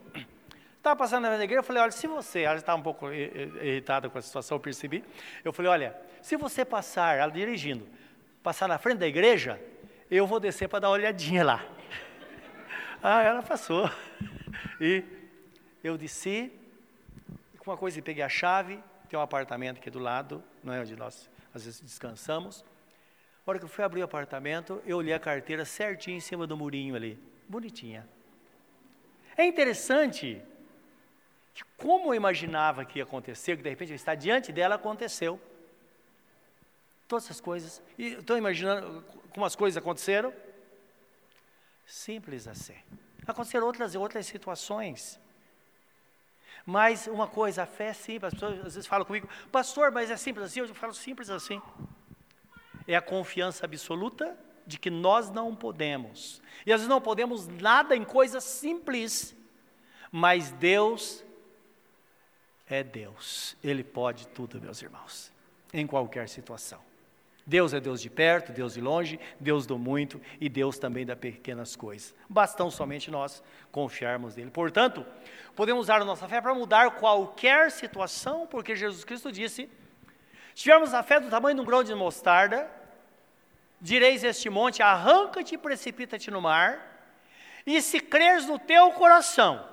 Estava 0.84 0.98
passando 0.98 1.24
na 1.24 1.36
igreja, 1.36 1.60
eu 1.60 1.64
falei, 1.64 1.82
olha, 1.82 1.92
se 1.94 2.06
você, 2.08 2.42
ela 2.42 2.58
estava 2.58 2.78
um 2.78 2.84
pouco 2.84 3.10
irritada 3.10 4.10
com 4.10 4.18
a 4.18 4.22
situação, 4.22 4.58
eu 4.58 4.60
percebi. 4.60 5.02
Eu 5.42 5.54
falei, 5.54 5.72
olha, 5.72 5.96
se 6.22 6.36
você 6.36 6.66
passar, 6.66 7.18
ela 7.18 7.32
dirigindo, 7.32 7.88
passar 8.44 8.68
na 8.68 8.78
frente 8.78 9.00
da 9.00 9.08
igreja, 9.08 9.60
eu 10.12 10.28
vou 10.28 10.40
descer 10.40 10.68
para 10.68 10.80
dar 10.80 10.90
uma 10.90 10.96
olhadinha 10.96 11.44
lá. 11.44 11.66
ah, 13.02 13.24
ela 13.24 13.42
passou. 13.42 13.90
E 14.82 15.04
eu 15.82 15.98
desci, 15.98 16.52
com 17.60 17.72
uma 17.72 17.78
coisa, 17.78 18.02
peguei 18.02 18.24
a 18.24 18.28
chave, 18.28 18.84
tem 19.08 19.18
um 19.18 19.22
apartamento 19.22 19.78
aqui 19.78 19.90
do 19.90 20.00
lado, 20.00 20.44
não 20.62 20.74
é 20.74 20.82
onde 20.82 20.96
nós 20.96 21.30
às 21.54 21.64
vezes 21.64 21.80
descansamos. 21.80 22.66
A 23.46 23.50
hora 23.50 23.60
que 23.60 23.66
eu 23.66 23.70
fui 23.70 23.84
abrir 23.84 24.02
o 24.02 24.04
apartamento, 24.04 24.82
eu 24.86 24.98
olhei 24.98 25.14
a 25.14 25.20
carteira 25.20 25.64
certinho 25.64 26.18
em 26.18 26.20
cima 26.20 26.46
do 26.46 26.58
murinho 26.58 26.96
ali, 26.96 27.18
bonitinha. 27.48 28.06
É 29.38 29.46
interessante 29.46 30.42
que 31.54 31.64
como 31.78 32.10
eu 32.10 32.16
imaginava 32.16 32.84
que 32.84 33.00
ia 33.00 33.04
acontecer, 33.04 33.56
que 33.56 33.64
de 33.64 33.70
repente 33.70 33.94
está 33.94 34.16
diante 34.16 34.52
dela, 34.52 34.76
aconteceu. 34.76 35.40
Todas 37.08 37.26
essas 37.26 37.42
coisas. 37.42 37.82
E 37.98 38.14
estou 38.14 38.38
imaginando 38.38 39.04
como 39.32 39.46
as 39.46 39.56
coisas 39.56 39.78
aconteceram. 39.78 40.34
Simples 41.86 42.48
assim. 42.48 42.76
Aconteceram 43.28 43.66
outras 43.66 43.96
outras 43.96 44.26
situações. 44.26 45.20
Mas 46.66 47.08
uma 47.08 47.28
coisa, 47.28 47.64
a 47.64 47.66
fé 47.66 47.88
é 47.88 47.94
simples. 47.94 48.34
As 48.34 48.34
pessoas 48.34 48.60
às 48.60 48.76
vezes 48.76 48.88
falam 48.88 49.06
comigo, 49.06 49.28
pastor, 49.52 49.92
mas 49.92 50.10
é 50.10 50.18
simples 50.18 50.46
assim? 50.46 50.62
Eu 50.62 50.74
falo 50.74 50.94
simples 50.94 51.30
assim. 51.30 51.62
É 52.88 52.96
a 52.96 53.02
confiança 53.02 53.66
absoluta 53.66 54.38
de 54.66 54.80
que 54.80 54.90
nós 54.90 55.30
não 55.30 55.56
podemos. 55.56 56.42
E 56.66 56.72
às 56.72 56.80
vezes 56.80 56.88
não 56.88 57.02
podemos 57.02 57.48
nada 57.48 57.96
em 57.96 58.04
coisas 58.04 58.44
simples. 58.44 59.36
Mas 60.12 60.52
Deus 60.52 61.24
é 62.68 62.84
Deus. 62.84 63.58
Ele 63.64 63.84
pode 63.84 64.28
tudo, 64.28 64.62
meus 64.62 64.82
irmãos, 64.82 65.32
em 65.74 65.86
qualquer 65.86 66.30
situação. 66.30 66.93
Deus 67.46 67.74
é 67.74 67.80
Deus 67.80 68.02
de 68.02 68.10
perto, 68.10 68.54
Deus 68.54 68.76
de 68.76 68.82
longe, 68.82 69.20
Deus 69.40 69.66
do 69.66 69.78
muito 69.78 70.22
e 70.40 70.48
Deus 70.48 70.78
também 70.78 71.06
das 71.06 71.20
pequenas 71.20 71.76
coisas. 71.76 72.16
Bastão 72.30 72.72
somente 72.72 73.12
nós 73.12 73.44
confiarmos 73.72 74.36
nele. 74.36 74.50
Portanto, 74.50 75.06
podemos 75.56 75.84
usar 75.84 76.02
a 76.02 76.06
nossa 76.06 76.28
fé 76.28 76.40
para 76.40 76.54
mudar 76.54 76.92
qualquer 76.92 77.70
situação, 77.70 78.48
porque 78.48 78.76
Jesus 78.76 79.04
Cristo 79.04 79.30
disse: 79.30 79.70
se 80.56 80.64
tivermos 80.64 80.94
a 80.94 81.04
fé 81.04 81.20
do 81.20 81.30
tamanho 81.30 81.56
de 81.56 81.62
um 81.62 81.66
grão 81.66 81.84
de 81.84 81.94
mostarda, 81.94 82.70
direis 83.82 84.24
este 84.24 84.50
monte: 84.50 84.82
arranca-te 84.82 85.56
e 85.56 85.58
precipita-te 85.58 86.32
no 86.32 86.42
mar, 86.42 87.12
e 87.66 87.82
se 87.82 88.00
creres 88.00 88.46
no 88.46 88.58
teu 88.58 88.92
coração, 88.92 89.68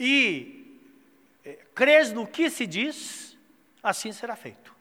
e 0.00 0.80
é, 1.44 1.58
crês 1.74 2.10
no 2.10 2.26
que 2.26 2.48
se 2.48 2.66
diz, 2.66 3.36
assim 3.82 4.10
será 4.10 4.34
feito. 4.34 4.73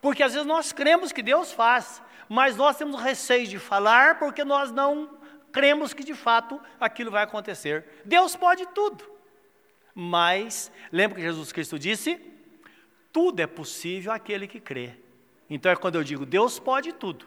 Porque 0.00 0.22
às 0.22 0.32
vezes 0.32 0.46
nós 0.46 0.72
cremos 0.72 1.12
que 1.12 1.22
Deus 1.22 1.52
faz, 1.52 2.02
mas 2.28 2.56
nós 2.56 2.76
temos 2.76 3.00
receio 3.00 3.46
de 3.46 3.58
falar 3.58 4.18
porque 4.18 4.44
nós 4.44 4.70
não 4.70 5.18
cremos 5.52 5.92
que 5.92 6.04
de 6.04 6.14
fato 6.14 6.60
aquilo 6.80 7.10
vai 7.10 7.24
acontecer. 7.24 7.84
Deus 8.04 8.36
pode 8.36 8.66
tudo. 8.66 9.04
Mas, 9.94 10.70
lembra 10.92 11.16
que 11.16 11.22
Jesus 11.22 11.50
Cristo 11.52 11.78
disse? 11.78 12.20
Tudo 13.12 13.40
é 13.40 13.46
possível 13.46 14.12
àquele 14.12 14.46
que 14.46 14.60
crê. 14.60 14.92
Então 15.50 15.72
é 15.72 15.76
quando 15.76 15.96
eu 15.96 16.04
digo 16.04 16.24
Deus 16.24 16.58
pode 16.58 16.92
tudo. 16.92 17.26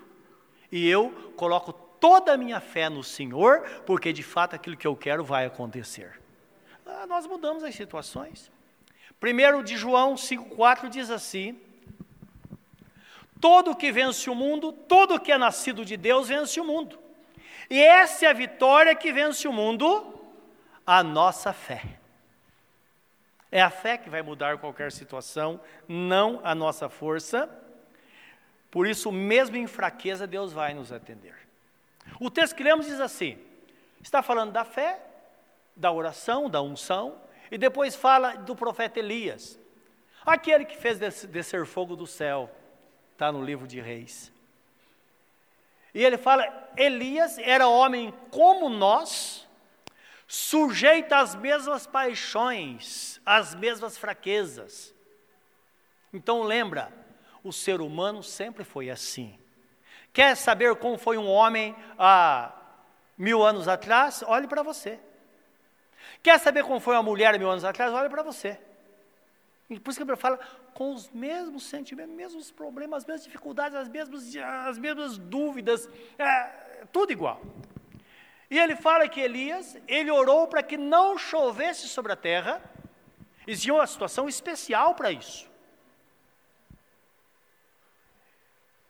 E 0.71 0.87
eu 0.87 1.33
coloco 1.35 1.73
toda 1.73 2.33
a 2.33 2.37
minha 2.37 2.59
fé 2.61 2.89
no 2.89 3.03
Senhor, 3.03 3.61
porque 3.85 4.13
de 4.13 4.23
fato 4.23 4.55
aquilo 4.55 4.77
que 4.77 4.87
eu 4.87 4.95
quero 4.95 5.23
vai 5.23 5.45
acontecer. 5.45 6.21
Ah, 6.85 7.05
nós 7.05 7.27
mudamos 7.27 7.63
as 7.63 7.75
situações. 7.75 8.51
Primeiro 9.19 9.63
de 9.63 9.75
João 9.75 10.15
5,4 10.15 10.89
diz 10.89 11.09
assim: 11.09 11.59
Todo 13.41 13.75
que 13.75 13.91
vence 13.91 14.29
o 14.29 14.35
mundo, 14.35 14.71
todo 14.71 15.19
que 15.19 15.31
é 15.31 15.37
nascido 15.37 15.83
de 15.83 15.97
Deus 15.97 16.27
vence 16.27 16.59
o 16.59 16.63
mundo. 16.63 16.99
E 17.69 17.81
essa 17.81 18.27
é 18.27 18.29
a 18.29 18.33
vitória 18.33 18.93
que 18.93 19.11
vence 19.11 19.47
o 19.47 19.51
mundo, 19.51 20.13
a 20.85 21.01
nossa 21.01 21.51
fé. 21.51 21.81
É 23.51 23.61
a 23.61 23.71
fé 23.71 23.97
que 23.97 24.09
vai 24.09 24.21
mudar 24.21 24.59
qualquer 24.59 24.91
situação, 24.91 25.59
não 25.87 26.39
a 26.43 26.53
nossa 26.53 26.87
força. 26.87 27.49
Por 28.69 28.85
isso, 28.87 29.11
mesmo 29.11 29.57
em 29.57 29.67
fraqueza, 29.67 30.27
Deus 30.27 30.53
vai 30.53 30.73
nos 30.73 30.91
atender. 30.91 31.35
O 32.19 32.29
texto 32.29 32.55
que 32.55 32.63
lemos 32.63 32.85
diz 32.85 32.99
assim: 32.99 33.37
está 34.01 34.21
falando 34.21 34.51
da 34.51 34.63
fé, 34.63 35.01
da 35.75 35.91
oração, 35.91 36.49
da 36.49 36.61
unção, 36.61 37.17
e 37.49 37.57
depois 37.57 37.95
fala 37.95 38.35
do 38.35 38.55
profeta 38.55 38.99
Elias, 38.99 39.59
aquele 40.25 40.63
que 40.63 40.77
fez 40.77 40.99
descer 40.99 41.65
fogo 41.65 41.95
do 41.95 42.05
céu, 42.05 42.49
está 43.21 43.31
no 43.31 43.45
livro 43.45 43.67
de 43.67 43.79
Reis. 43.79 44.31
E 45.93 46.03
ele 46.03 46.17
fala: 46.17 46.71
Elias 46.75 47.37
era 47.37 47.67
homem 47.67 48.11
como 48.31 48.67
nós, 48.67 49.47
sujeito 50.27 51.13
às 51.13 51.35
mesmas 51.35 51.85
paixões, 51.85 53.21
às 53.23 53.53
mesmas 53.53 53.95
fraquezas. 53.95 54.91
Então 56.11 56.41
lembra, 56.41 56.91
o 57.43 57.53
ser 57.53 57.79
humano 57.79 58.23
sempre 58.23 58.63
foi 58.63 58.89
assim. 58.89 59.37
Quer 60.11 60.35
saber 60.35 60.75
como 60.77 60.97
foi 60.97 61.15
um 61.15 61.29
homem 61.29 61.75
há 61.99 62.51
mil 63.15 63.45
anos 63.45 63.67
atrás? 63.67 64.23
Olhe 64.25 64.47
para 64.47 64.63
você. 64.63 64.99
Quer 66.23 66.39
saber 66.39 66.63
como 66.63 66.79
foi 66.79 66.95
uma 66.95 67.03
mulher 67.03 67.37
mil 67.37 67.51
anos 67.51 67.63
atrás? 67.63 67.93
Olha 67.93 68.09
para 68.09 68.23
você. 68.23 68.59
E 69.71 69.79
por 69.79 69.91
isso 69.91 70.03
que 70.03 70.03
ele 70.03 70.17
fala 70.17 70.37
com 70.73 70.93
os 70.93 71.09
mesmos 71.11 71.63
sentimentos, 71.63 72.13
mesmos 72.13 72.51
problemas, 72.51 73.03
as 73.03 73.07
mesmas 73.07 73.23
dificuldades, 73.23 73.77
as 73.77 73.87
mesmas, 73.87 74.35
as 74.67 74.77
mesmas 74.77 75.17
dúvidas, 75.17 75.89
é, 76.19 76.85
tudo 76.91 77.13
igual. 77.13 77.41
E 78.49 78.59
ele 78.59 78.75
fala 78.75 79.07
que 79.07 79.21
Elias, 79.21 79.77
ele 79.87 80.11
orou 80.11 80.45
para 80.45 80.61
que 80.61 80.75
não 80.75 81.17
chovesse 81.17 81.87
sobre 81.87 82.11
a 82.11 82.17
terra, 82.17 82.61
existia 83.47 83.73
uma 83.73 83.87
situação 83.87 84.27
especial 84.27 84.93
para 84.93 85.09
isso. 85.09 85.49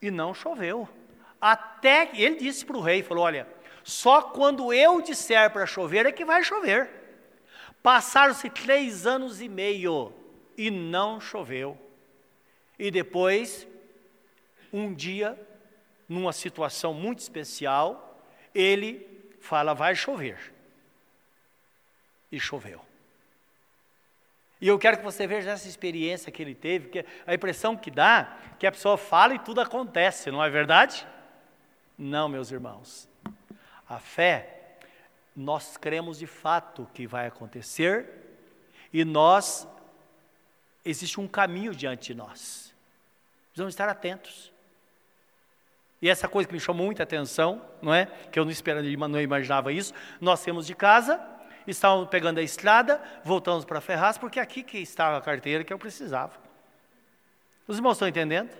E 0.02 0.10
não 0.10 0.34
choveu. 0.34 0.90
Até 1.40 2.08
que 2.08 2.24
ele 2.24 2.38
disse 2.38 2.66
para 2.66 2.78
o 2.78 2.82
rei, 2.82 3.04
falou, 3.04 3.24
olha, 3.24 3.48
só 3.84 4.20
quando 4.24 4.74
eu 4.74 5.00
disser 5.00 5.52
para 5.52 5.68
chover 5.68 6.08
é 6.08 6.12
que 6.12 6.26
vai 6.26 6.44
chover. 6.44 6.90
Passaram-se 7.84 8.50
três 8.50 9.06
anos 9.06 9.42
e 9.42 9.48
meio 9.48 10.21
e 10.62 10.70
não 10.70 11.20
choveu. 11.20 11.76
E 12.78 12.92
depois, 12.92 13.68
um 14.72 14.94
dia, 14.94 15.36
numa 16.08 16.32
situação 16.32 16.94
muito 16.94 17.18
especial, 17.18 18.24
ele 18.54 19.08
fala: 19.40 19.74
vai 19.74 19.96
chover. 19.96 20.54
E 22.32 22.40
choveu. 22.40 22.80
E 24.62 24.68
eu 24.68 24.78
quero 24.78 24.98
que 24.98 25.04
você 25.04 25.26
veja 25.26 25.50
essa 25.50 25.68
experiência 25.68 26.32
que 26.32 26.44
ele 26.44 26.54
teve, 26.54 26.90
que 26.90 27.06
a 27.26 27.34
impressão 27.34 27.76
que 27.76 27.90
dá 27.90 28.38
que 28.60 28.68
a 28.68 28.72
pessoa 28.72 28.96
fala 28.96 29.34
e 29.34 29.40
tudo 29.40 29.62
acontece, 29.62 30.30
não 30.30 30.44
é 30.44 30.50
verdade? 30.52 31.08
Não, 31.98 32.30
meus 32.30 32.52
irmãos. 32.52 33.10
A 33.90 33.98
fé 33.98 34.78
nós 35.36 35.76
cremos 35.76 36.20
de 36.20 36.28
fato 36.28 36.88
que 36.94 37.08
vai 37.08 37.26
acontecer 37.26 38.08
e 38.94 39.04
nós 39.04 39.68
existe 40.84 41.20
um 41.20 41.28
caminho 41.28 41.74
diante 41.74 42.08
de 42.08 42.16
nós. 42.16 42.74
Precisamos 43.48 43.74
estar 43.74 43.90
atentos. 43.90 44.52
E 46.02 46.10
essa 46.10 46.28
coisa 46.28 46.48
que 46.48 46.54
me 46.54 46.60
chamou 46.60 46.86
muita 46.86 47.04
atenção, 47.04 47.64
não 47.82 47.94
é? 47.94 48.08
Que 48.32 48.40
eu 48.40 48.44
não 48.44 48.52
esperava, 48.52 48.84
não 49.08 49.22
imaginava 49.22 49.72
isso. 49.72 49.94
Nós 50.20 50.44
temos 50.44 50.66
de 50.66 50.74
casa, 50.74 51.22
estávamos 51.68 52.10
pegando 52.10 52.40
a 52.40 52.42
estrada, 52.42 53.02
voltamos 53.24 53.66
para 53.66 53.80
Ferraz, 53.80 54.18
porque 54.18 54.40
aqui 54.40 54.64
que 54.64 54.80
estava 54.80 55.18
a 55.18 55.22
carteira 55.22 55.64
que 55.64 55.72
eu 55.72 55.78
precisava. 55.78 56.40
Os 57.68 57.78
irmãos 57.78 57.94
estão 57.94 58.08
entendendo? 58.08 58.52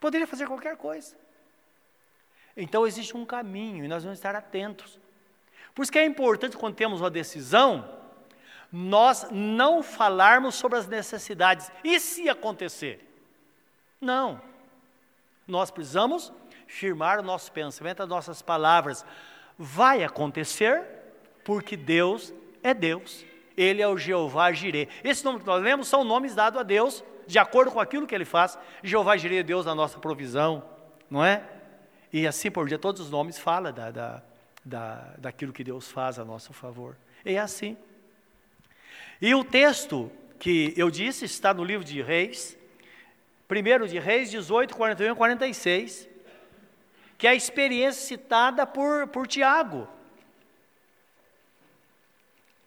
Poderia 0.00 0.26
fazer 0.26 0.46
qualquer 0.46 0.76
coisa. 0.76 1.14
Então 2.56 2.86
existe 2.86 3.16
um 3.16 3.26
caminho 3.26 3.84
e 3.84 3.88
nós 3.88 4.04
vamos 4.04 4.18
estar 4.18 4.34
atentos. 4.34 4.98
Por 5.74 5.82
isso 5.82 5.92
que 5.92 5.98
é 5.98 6.04
importante 6.04 6.56
quando 6.56 6.74
temos 6.74 7.00
uma 7.00 7.10
decisão, 7.10 7.97
nós 8.72 9.26
não 9.30 9.82
falarmos 9.82 10.54
sobre 10.54 10.78
as 10.78 10.86
necessidades. 10.86 11.70
E 11.82 11.98
se 11.98 12.28
acontecer? 12.28 13.04
Não. 14.00 14.40
Nós 15.46 15.70
precisamos 15.70 16.32
firmar 16.66 17.18
o 17.18 17.22
nosso 17.22 17.50
pensamento, 17.50 18.02
as 18.02 18.08
nossas 18.08 18.42
palavras. 18.42 19.04
Vai 19.58 20.04
acontecer 20.04 20.84
porque 21.44 21.76
Deus 21.76 22.32
é 22.62 22.74
Deus. 22.74 23.24
Ele 23.56 23.82
é 23.82 23.88
o 23.88 23.96
Jeová 23.96 24.52
Jireh. 24.52 24.88
Esses 25.02 25.22
nomes 25.22 25.40
que 25.40 25.46
nós 25.46 25.62
lemos 25.62 25.88
são 25.88 26.04
nomes 26.04 26.34
dados 26.34 26.60
a 26.60 26.62
Deus 26.62 27.02
de 27.26 27.38
acordo 27.38 27.70
com 27.70 27.80
aquilo 27.80 28.06
que 28.06 28.14
ele 28.14 28.24
faz. 28.24 28.58
Jeová 28.82 29.16
Jireh 29.16 29.40
é 29.40 29.42
Deus 29.42 29.66
na 29.66 29.74
nossa 29.74 29.98
provisão, 29.98 30.62
não 31.10 31.24
é? 31.24 31.42
E 32.12 32.26
assim 32.26 32.50
por 32.50 32.68
dia, 32.68 32.78
todos 32.78 33.00
os 33.00 33.10
nomes 33.10 33.38
falam 33.38 33.72
da, 33.72 33.90
da, 33.90 34.22
da, 34.64 35.14
daquilo 35.18 35.52
que 35.52 35.64
Deus 35.64 35.90
faz 35.90 36.18
a 36.18 36.24
nosso 36.24 36.52
favor. 36.52 36.96
E 37.24 37.34
é 37.34 37.38
assim. 37.38 37.76
E 39.20 39.34
o 39.34 39.44
texto 39.44 40.10
que 40.38 40.72
eu 40.76 40.90
disse 40.90 41.24
está 41.24 41.52
no 41.52 41.64
livro 41.64 41.84
de 41.84 42.00
Reis, 42.00 42.56
1 43.50 43.86
de 43.86 43.98
Reis 43.98 44.30
18, 44.30 44.76
41 44.76 45.12
e 45.12 45.16
46, 45.16 46.08
que 47.16 47.26
é 47.26 47.30
a 47.30 47.34
experiência 47.34 48.06
citada 48.06 48.66
por, 48.66 49.08
por 49.08 49.26
Tiago. 49.26 49.88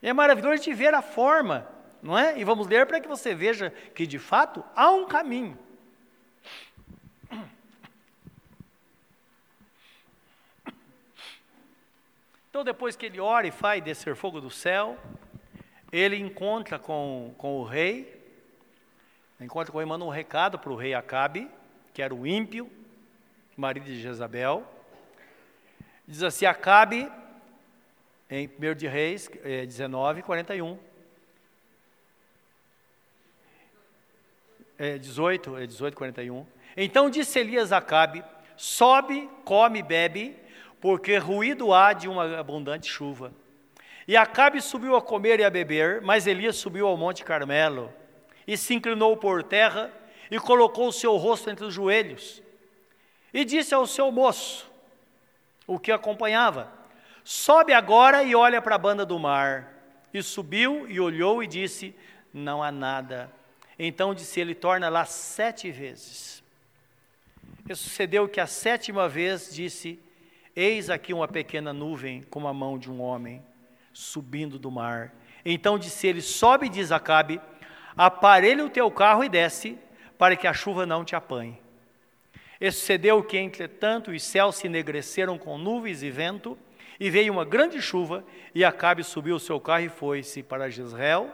É 0.02 0.12
maravilhoso 0.12 0.58
gente 0.58 0.74
ver 0.74 0.94
a 0.94 1.02
forma 1.02 1.72
não 2.02 2.18
é? 2.18 2.38
E 2.40 2.44
vamos 2.44 2.68
ler 2.68 2.86
para 2.88 3.00
que 3.00 3.08
você 3.08 3.36
veja 3.36 3.70
que 3.94 4.08
de 4.08 4.18
fato 4.18 4.64
há 4.76 4.90
um 4.90 5.06
caminho. 5.06 5.58
Então, 12.50 12.66
depois 12.66 12.98
que 12.98 13.06
ele 13.06 13.20
ora 13.20 13.48
e 13.48 13.52
faz 13.52 13.82
descer 13.82 14.16
fogo 14.16 14.42
do 14.42 14.50
céu, 14.50 14.98
ele 15.92 16.18
encontra 16.18 16.80
com, 16.80 17.34
com 17.38 17.60
o 17.60 17.64
rei, 17.64 18.22
encontra 19.40 19.72
com 19.72 19.80
ele, 19.82 19.90
manda 19.90 20.06
um 20.06 20.10
recado 20.10 20.58
para 20.58 20.72
o 20.72 20.76
rei 20.76 20.94
Acabe, 20.94 21.50
que 21.94 22.02
era 22.02 22.14
o 22.14 22.26
ímpio, 22.26 22.72
marido 23.58 23.86
de 23.86 24.00
Jezabel. 24.02 24.66
Diz 26.08 26.24
assim: 26.24 26.46
Acabe, 26.46 27.12
em 28.30 28.48
1 28.48 28.76
de 28.76 28.88
Reis 28.88 29.30
é, 29.44 29.66
19, 29.66 30.22
41. 30.22 30.78
é, 34.82 34.98
18, 34.98 35.58
é 35.58 35.68
18, 35.68 35.96
41. 35.96 36.44
Então 36.76 37.08
disse 37.08 37.38
Elias 37.38 37.72
a 37.72 37.78
Acabe: 37.78 38.24
Sobe, 38.58 39.30
come, 39.46 39.84
bebe, 39.84 40.36
porque 40.80 41.18
ruído 41.18 41.72
há 41.72 41.94
de 41.94 42.08
uma 42.08 42.40
abundante 42.40 42.90
chuva. 42.90 43.32
E 44.08 44.18
Acabe 44.18 44.62
subiu 44.62 44.96
a 44.96 45.02
comer 45.02 45.40
e 45.40 45.44
a 45.44 45.50
beber, 45.50 46.02
mas 46.02 46.28
Elias 46.28 46.56
subiu 46.56 46.88
ao 46.88 46.98
monte 46.98 47.24
Carmelo 47.24 47.94
e 48.48 48.58
se 48.58 48.74
inclinou 48.74 49.16
por 49.16 49.44
terra 49.44 49.92
e 50.30 50.40
colocou 50.40 50.88
o 50.88 50.94
seu 50.94 51.16
rosto 51.18 51.50
entre 51.50 51.66
os 51.66 51.74
joelhos. 51.74 52.42
E 53.34 53.46
disse 53.46 53.74
ao 53.74 53.86
seu 53.86 54.12
moço, 54.12 54.70
o 55.68 55.80
que 55.80 55.92
acompanhava: 55.92 56.72
Sobe 57.24 57.74
agora 57.74 58.24
e 58.24 58.36
olha 58.36 58.62
para 58.62 58.76
a 58.76 58.80
banda 58.80 59.06
do 59.06 59.20
mar. 59.20 59.72
E 60.14 60.22
subiu 60.22 60.90
e 60.90 61.00
olhou 61.00 61.42
e 61.44 61.48
disse: 61.48 61.96
Não 62.34 62.62
há 62.62 62.72
nada. 62.72 63.32
Então 63.78 64.14
disse 64.14 64.40
ele: 64.40 64.54
torna 64.54 64.90
lá 64.90 65.06
sete 65.06 65.72
vezes. 65.72 66.44
E 67.70 67.76
sucedeu 67.76 68.28
que 68.28 68.42
a 68.42 68.48
sétima 68.48 69.08
vez 69.08 69.54
disse: 69.54 70.00
Eis 70.56 70.90
aqui 70.90 71.14
uma 71.14 71.28
pequena 71.28 71.72
nuvem 71.72 72.24
como 72.24 72.48
a 72.48 72.54
mão 72.54 72.78
de 72.78 72.92
um 72.92 73.02
homem 73.02 73.42
subindo 73.94 74.58
do 74.58 74.72
mar. 74.72 75.14
Então 75.46 75.78
disse 75.78 76.08
ele: 76.08 76.22
Sobe, 76.22 76.70
diz 76.70 76.92
Acabe, 76.92 77.42
aparelha 77.96 78.66
o 78.66 78.70
teu 78.70 78.90
carro 78.92 79.24
e 79.24 79.30
desce, 79.30 79.78
para 80.18 80.36
que 80.36 80.48
a 80.48 80.54
chuva 80.54 80.86
não 80.86 81.04
te 81.04 81.16
apanhe. 81.16 81.60
E 82.60 82.72
sucedeu 82.72 83.24
que, 83.24 83.38
entretanto, 83.38 84.12
os 84.12 84.22
céus 84.22 84.58
se 84.58 84.68
enegreceram 84.68 85.38
com 85.38 85.58
nuvens 85.58 86.04
e 86.04 86.12
vento, 86.12 86.58
e 87.00 87.10
veio 87.10 87.34
uma 87.34 87.44
grande 87.44 87.82
chuva, 87.82 88.24
e 88.54 88.64
Acabe 88.64 89.04
subiu 89.04 89.36
o 89.36 89.40
seu 89.40 89.60
carro 89.60 89.86
e 89.86 89.90
foi-se 89.90 90.44
para 90.44 90.70
Jezreel. 90.70 91.32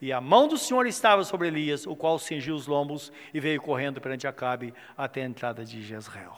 E 0.00 0.12
a 0.12 0.20
mão 0.20 0.46
do 0.46 0.58
Senhor 0.58 0.86
estava 0.86 1.24
sobre 1.24 1.48
Elias, 1.48 1.86
o 1.86 1.96
qual 1.96 2.18
cingiu 2.18 2.54
os 2.54 2.66
lombos 2.66 3.10
e 3.32 3.40
veio 3.40 3.60
correndo 3.60 4.00
perante 4.00 4.26
Acabe 4.26 4.72
até 4.96 5.22
a 5.22 5.26
entrada 5.26 5.64
de 5.64 5.82
Jezreel. 5.82 6.36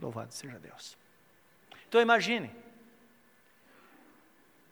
Louvado 0.00 0.32
seja 0.32 0.58
Deus. 0.58 0.96
Então 1.88 2.00
imagine, 2.00 2.50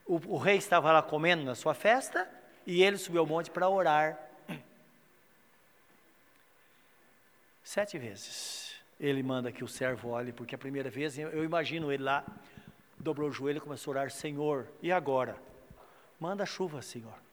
o, 0.06 0.34
o 0.34 0.36
rei 0.36 0.56
estava 0.56 0.92
lá 0.92 1.02
comendo 1.02 1.44
na 1.44 1.54
sua 1.54 1.74
festa 1.74 2.28
e 2.66 2.82
ele 2.82 2.96
subiu 2.96 3.20
ao 3.20 3.26
monte 3.26 3.50
para 3.50 3.68
orar. 3.68 4.18
Sete 7.62 7.98
vezes. 7.98 8.74
Ele 9.00 9.22
manda 9.22 9.50
que 9.50 9.64
o 9.64 9.68
servo 9.68 10.10
olhe, 10.10 10.32
porque 10.32 10.54
a 10.54 10.58
primeira 10.58 10.88
vez, 10.88 11.18
eu 11.18 11.42
imagino 11.42 11.90
ele 11.90 12.02
lá, 12.02 12.24
dobrou 12.98 13.28
o 13.28 13.32
joelho 13.32 13.58
e 13.58 13.60
começou 13.60 13.92
a 13.92 13.96
orar: 13.96 14.10
Senhor, 14.10 14.68
e 14.80 14.92
agora? 14.92 15.36
Manda 16.20 16.46
chuva, 16.46 16.80
Senhor 16.80 17.24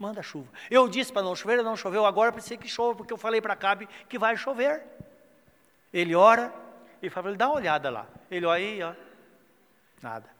manda 0.00 0.22
chuva. 0.22 0.50
Eu 0.70 0.88
disse 0.88 1.12
para 1.12 1.20
não 1.20 1.36
chover, 1.36 1.62
não 1.62 1.76
choveu, 1.76 2.06
agora 2.06 2.32
precisa 2.32 2.56
que 2.56 2.66
chova, 2.66 2.96
porque 2.96 3.12
eu 3.12 3.18
falei 3.18 3.38
para 3.38 3.54
Cabe 3.54 3.86
que 4.08 4.18
vai 4.18 4.34
chover. 4.34 4.82
Ele 5.92 6.14
ora 6.14 6.50
e 7.02 7.10
fala, 7.10 7.28
ele 7.28 7.36
dá 7.36 7.48
uma 7.48 7.56
olhada 7.56 7.90
lá. 7.90 8.06
Ele 8.30 8.46
olha 8.46 8.64
aí, 8.64 8.82
ó, 8.82 8.94
nada. 10.00 10.39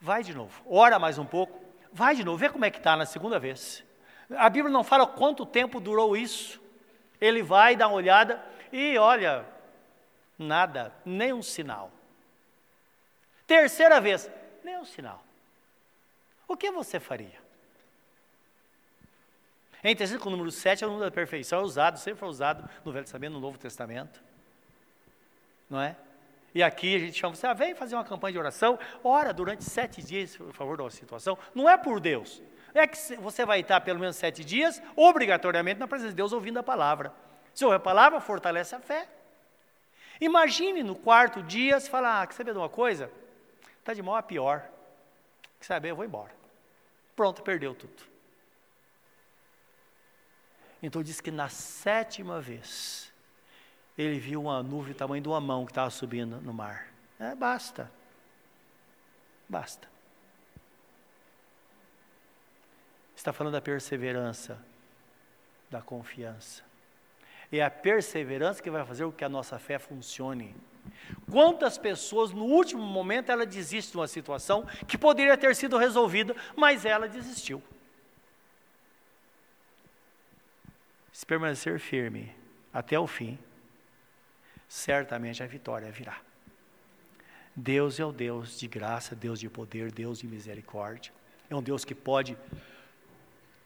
Vai 0.00 0.22
de 0.22 0.34
novo, 0.34 0.62
ora 0.66 0.98
mais 0.98 1.18
um 1.18 1.24
pouco, 1.24 1.60
vai 1.92 2.14
de 2.14 2.24
novo, 2.24 2.38
vê 2.38 2.48
como 2.48 2.64
é 2.64 2.70
que 2.70 2.78
está 2.78 2.96
na 2.96 3.06
segunda 3.06 3.38
vez. 3.38 3.84
A 4.36 4.48
Bíblia 4.48 4.72
não 4.72 4.84
fala 4.84 5.06
quanto 5.06 5.44
tempo 5.44 5.80
durou 5.80 6.16
isso. 6.16 6.60
Ele 7.20 7.42
vai 7.42 7.74
dar 7.74 7.88
uma 7.88 7.96
olhada 7.96 8.44
e 8.72 8.96
olha, 8.98 9.44
nada, 10.38 10.92
nem 11.04 11.32
um 11.32 11.42
sinal. 11.42 11.90
Terceira 13.46 14.00
vez, 14.00 14.30
nem 14.62 14.76
um 14.76 14.84
sinal 14.84 15.24
o 16.48 16.56
que 16.56 16.70
você 16.70 16.98
faria? 16.98 17.38
É 19.82 19.90
interessante 19.90 20.20
que 20.20 20.26
o 20.26 20.30
número 20.30 20.50
7 20.50 20.82
é 20.82 20.86
o 20.86 20.90
número 20.90 21.08
da 21.08 21.14
perfeição, 21.14 21.60
é 21.60 21.62
usado, 21.62 21.98
sempre 21.98 22.18
foi 22.18 22.28
usado 22.28 22.68
no 22.84 22.90
Velho 22.90 23.04
Testamento, 23.04 23.32
no 23.34 23.40
Novo 23.40 23.58
Testamento. 23.58 24.20
Não 25.70 25.80
é? 25.80 25.94
E 26.54 26.62
aqui 26.62 26.96
a 26.96 26.98
gente 26.98 27.18
chama 27.18 27.34
você, 27.34 27.46
ah, 27.46 27.52
vem 27.52 27.74
fazer 27.74 27.94
uma 27.94 28.04
campanha 28.04 28.32
de 28.32 28.38
oração, 28.38 28.78
ora 29.04 29.32
durante 29.32 29.64
sete 29.64 30.02
dias 30.02 30.36
por 30.36 30.52
favor 30.52 30.76
da 30.76 30.90
situação. 30.90 31.38
Não 31.54 31.68
é 31.68 31.76
por 31.76 32.00
Deus. 32.00 32.42
É 32.74 32.86
que 32.86 32.96
você 33.16 33.44
vai 33.44 33.60
estar 33.60 33.80
pelo 33.80 33.98
menos 33.98 34.16
sete 34.16 34.44
dias, 34.44 34.82
obrigatoriamente, 34.94 35.80
na 35.80 35.88
presença 35.88 36.10
de 36.10 36.16
Deus, 36.16 36.32
ouvindo 36.32 36.58
a 36.58 36.62
palavra. 36.62 37.12
Se 37.54 37.64
ouvir 37.64 37.76
a 37.76 37.80
palavra, 37.80 38.20
fortalece 38.20 38.74
a 38.74 38.80
fé. 38.80 39.08
Imagine 40.20 40.82
no 40.82 40.94
quarto 40.94 41.42
dia, 41.42 41.78
você 41.78 41.88
fala, 41.88 42.22
ah, 42.22 42.26
quer 42.26 42.34
saber 42.34 42.52
de 42.52 42.58
uma 42.58 42.68
coisa? 42.68 43.10
Está 43.78 43.94
de 43.94 44.02
mal 44.02 44.16
a 44.16 44.22
pior. 44.22 44.64
Quer 45.60 45.66
saber, 45.66 45.90
eu 45.90 45.96
vou 45.96 46.04
embora. 46.04 46.32
Pronto, 47.16 47.42
perdeu 47.42 47.74
tudo. 47.74 48.02
Então 50.82 51.02
diz 51.02 51.20
que 51.20 51.30
na 51.30 51.48
sétima 51.48 52.40
vez, 52.40 53.12
ele 53.98 54.20
viu 54.20 54.40
uma 54.40 54.62
nuvem 54.62 54.92
do 54.92 54.96
tamanho 54.96 55.20
de 55.20 55.28
uma 55.28 55.40
mão 55.40 55.66
que 55.66 55.72
estava 55.72 55.90
subindo 55.90 56.40
no 56.40 56.54
mar. 56.54 56.86
É, 57.18 57.34
basta. 57.34 57.90
Basta. 59.48 59.88
Está 63.16 63.32
falando 63.32 63.54
da 63.54 63.60
perseverança, 63.60 64.56
da 65.68 65.82
confiança. 65.82 66.62
É 67.50 67.60
a 67.60 67.70
perseverança 67.70 68.62
que 68.62 68.70
vai 68.70 68.84
fazer 68.84 69.04
com 69.04 69.10
que 69.10 69.24
a 69.24 69.28
nossa 69.28 69.58
fé 69.58 69.80
funcione. 69.80 70.54
Quantas 71.28 71.76
pessoas 71.76 72.30
no 72.30 72.44
último 72.44 72.82
momento 72.82 73.32
ela 73.32 73.44
desiste 73.44 73.92
de 73.92 73.96
uma 73.96 74.06
situação 74.06 74.64
que 74.86 74.96
poderia 74.96 75.36
ter 75.36 75.56
sido 75.56 75.76
resolvida, 75.76 76.36
mas 76.54 76.84
ela 76.84 77.08
desistiu. 77.08 77.60
Se 81.12 81.26
permanecer 81.26 81.80
firme 81.80 82.32
até 82.72 82.96
o 82.96 83.06
fim, 83.06 83.36
certamente 84.68 85.42
a 85.42 85.46
vitória 85.46 85.90
virá. 85.90 86.20
Deus 87.56 87.98
é 87.98 88.04
o 88.04 88.12
Deus 88.12 88.58
de 88.58 88.68
graça, 88.68 89.16
Deus 89.16 89.40
de 89.40 89.48
poder, 89.48 89.90
Deus 89.90 90.20
de 90.20 90.26
misericórdia. 90.26 91.12
É 91.50 91.56
um 91.56 91.62
Deus 91.62 91.84
que 91.84 91.94
pode 91.94 92.36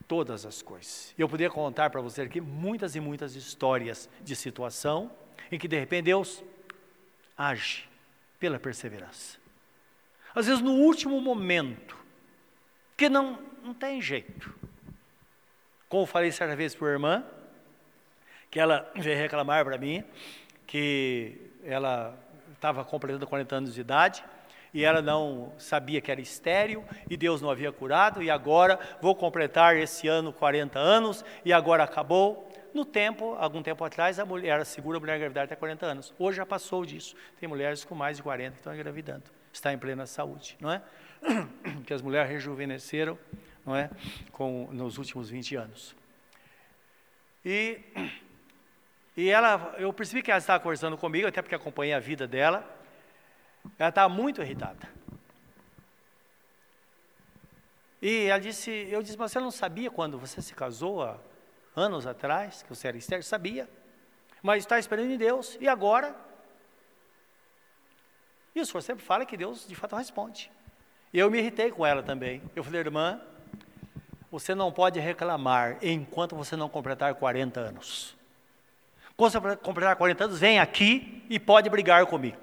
todas 0.09 0.47
as 0.47 0.63
coisas. 0.63 1.13
Eu 1.19 1.29
poderia 1.29 1.51
contar 1.51 1.91
para 1.91 2.01
você 2.01 2.23
aqui 2.23 2.41
muitas 2.41 2.95
e 2.95 3.01
muitas 3.01 3.35
histórias 3.35 4.09
de 4.23 4.37
situação 4.37 5.11
em 5.51 5.59
que 5.59 5.69
de 5.69 5.79
repente 5.79 6.05
Deus 6.05 6.43
age 7.37 7.89
pela 8.39 8.59
perseverança. 8.59 9.39
Às 10.35 10.47
vezes 10.47 10.63
no 10.63 10.73
último 10.73 11.21
momento, 11.21 11.97
que 12.97 13.09
não, 13.09 13.39
não 13.63 13.75
tem 13.75 14.01
jeito. 14.01 14.55
Como 15.89 16.07
falei 16.07 16.33
certa 16.33 16.57
vez 16.57 16.75
para 16.75 16.89
a 16.89 16.93
irmã, 16.93 17.25
que 18.51 18.59
ela 18.59 18.91
veio 18.95 19.19
reclamar 19.19 19.65
para 19.65 19.77
mim 19.77 20.05
que 20.73 21.51
ela 21.63 22.19
estava 22.55 22.83
completando 22.83 23.27
40 23.27 23.57
anos 23.57 23.75
de 23.75 23.83
idade 23.83 24.25
e 24.73 24.83
ela 24.87 25.03
não 25.03 25.53
sabia 25.59 26.01
que 26.01 26.11
era 26.11 26.19
estéril 26.19 26.83
e 27.11 27.15
Deus 27.15 27.43
não 27.43 27.51
havia 27.51 27.71
curado 27.71 28.23
e 28.23 28.31
agora 28.31 28.81
vou 28.99 29.15
completar 29.15 29.77
esse 29.77 30.09
ano 30.09 30.33
40 30.33 30.79
anos 30.79 31.23
e 31.45 31.53
agora 31.53 31.85
acabou. 31.85 32.51
No 32.73 32.87
tempo, 32.87 33.37
algum 33.39 33.63
tempo 33.63 33.85
atrás, 33.85 34.19
a 34.19 34.25
mulher 34.25 34.55
era 34.55 34.65
segura 34.65 34.97
a 34.97 35.01
mulher 35.01 35.17
engravidar 35.17 35.45
até 35.45 35.55
40 35.55 35.85
anos. 35.85 36.15
Hoje 36.19 36.39
já 36.39 36.47
passou 36.47 36.87
disso. 36.87 37.15
Tem 37.39 37.47
mulheres 37.47 37.85
com 37.85 37.95
mais 37.95 38.17
de 38.17 38.23
40 38.23 38.53
que 38.53 38.57
estão 38.61 38.75
engravidando. 38.75 39.25
Está 39.53 39.75
em 39.75 39.79
plena 39.79 40.07
saúde, 40.07 40.57
não 40.59 40.73
é? 40.73 40.81
Que 41.85 41.93
as 41.93 42.01
mulheres 42.01 42.31
rejuvenesceram, 42.31 43.19
não 43.67 43.77
é? 43.77 43.91
Com, 44.31 44.71
nos 44.73 44.97
últimos 44.97 45.29
20 45.29 45.55
anos. 45.55 45.95
E, 47.45 47.79
e 49.17 49.29
ela, 49.29 49.75
eu 49.79 49.93
percebi 49.93 50.23
que 50.23 50.31
ela 50.31 50.39
estava 50.39 50.61
conversando 50.61 50.97
comigo, 50.97 51.29
até 51.29 51.43
porque 51.43 51.55
acompanhei 51.55 51.93
a 51.93 52.01
vida 52.01 52.27
dela. 52.27 52.65
Ela 53.79 53.91
estava 53.91 54.13
muito 54.13 54.41
irritada. 54.41 54.89
E 58.01 58.27
ela 58.27 58.41
disse, 58.41 58.71
eu 58.91 59.03
disse, 59.03 59.17
mas 59.17 59.31
você 59.31 59.39
não 59.39 59.51
sabia 59.51 59.91
quando 59.91 60.19
você 60.19 60.41
se 60.41 60.55
casou 60.55 61.03
há 61.03 61.19
anos 61.77 62.07
atrás, 62.07 62.63
que 62.63 62.69
você 62.69 62.89
era 62.89 62.97
estéreo? 62.97 63.23
Sabia. 63.23 63.69
Mas 64.43 64.65
está 64.65 64.79
esperando 64.79 65.11
em 65.13 65.17
Deus. 65.17 65.57
E 65.61 65.69
agora? 65.69 66.17
E 68.55 68.61
o 68.61 68.67
senhor 68.67 68.81
sempre 68.81 69.05
fala 69.05 69.25
que 69.25 69.37
Deus 69.37 69.69
de 69.69 69.77
fato 69.77 69.95
responde. 69.95 70.51
E 71.13 71.19
eu 71.19 71.31
me 71.31 71.39
irritei 71.39 71.71
com 71.71 71.87
ela 71.87 72.03
também. 72.03 72.43
Eu 72.57 72.65
falei, 72.65 72.81
irmã, 72.81 73.21
você 74.31 74.55
não 74.55 74.73
pode 74.73 74.99
reclamar 74.99 75.79
enquanto 75.83 76.35
você 76.35 76.57
não 76.57 76.69
completar 76.69 77.15
40 77.15 77.61
anos. 77.61 78.17
Quando 79.17 79.57
completar 79.59 79.97
40 79.97 80.25
anos, 80.25 80.41
vem 80.41 80.59
aqui 80.59 81.25
e 81.29 81.39
pode 81.39 81.71
brigar 81.71 82.05
comigo. 82.07 82.41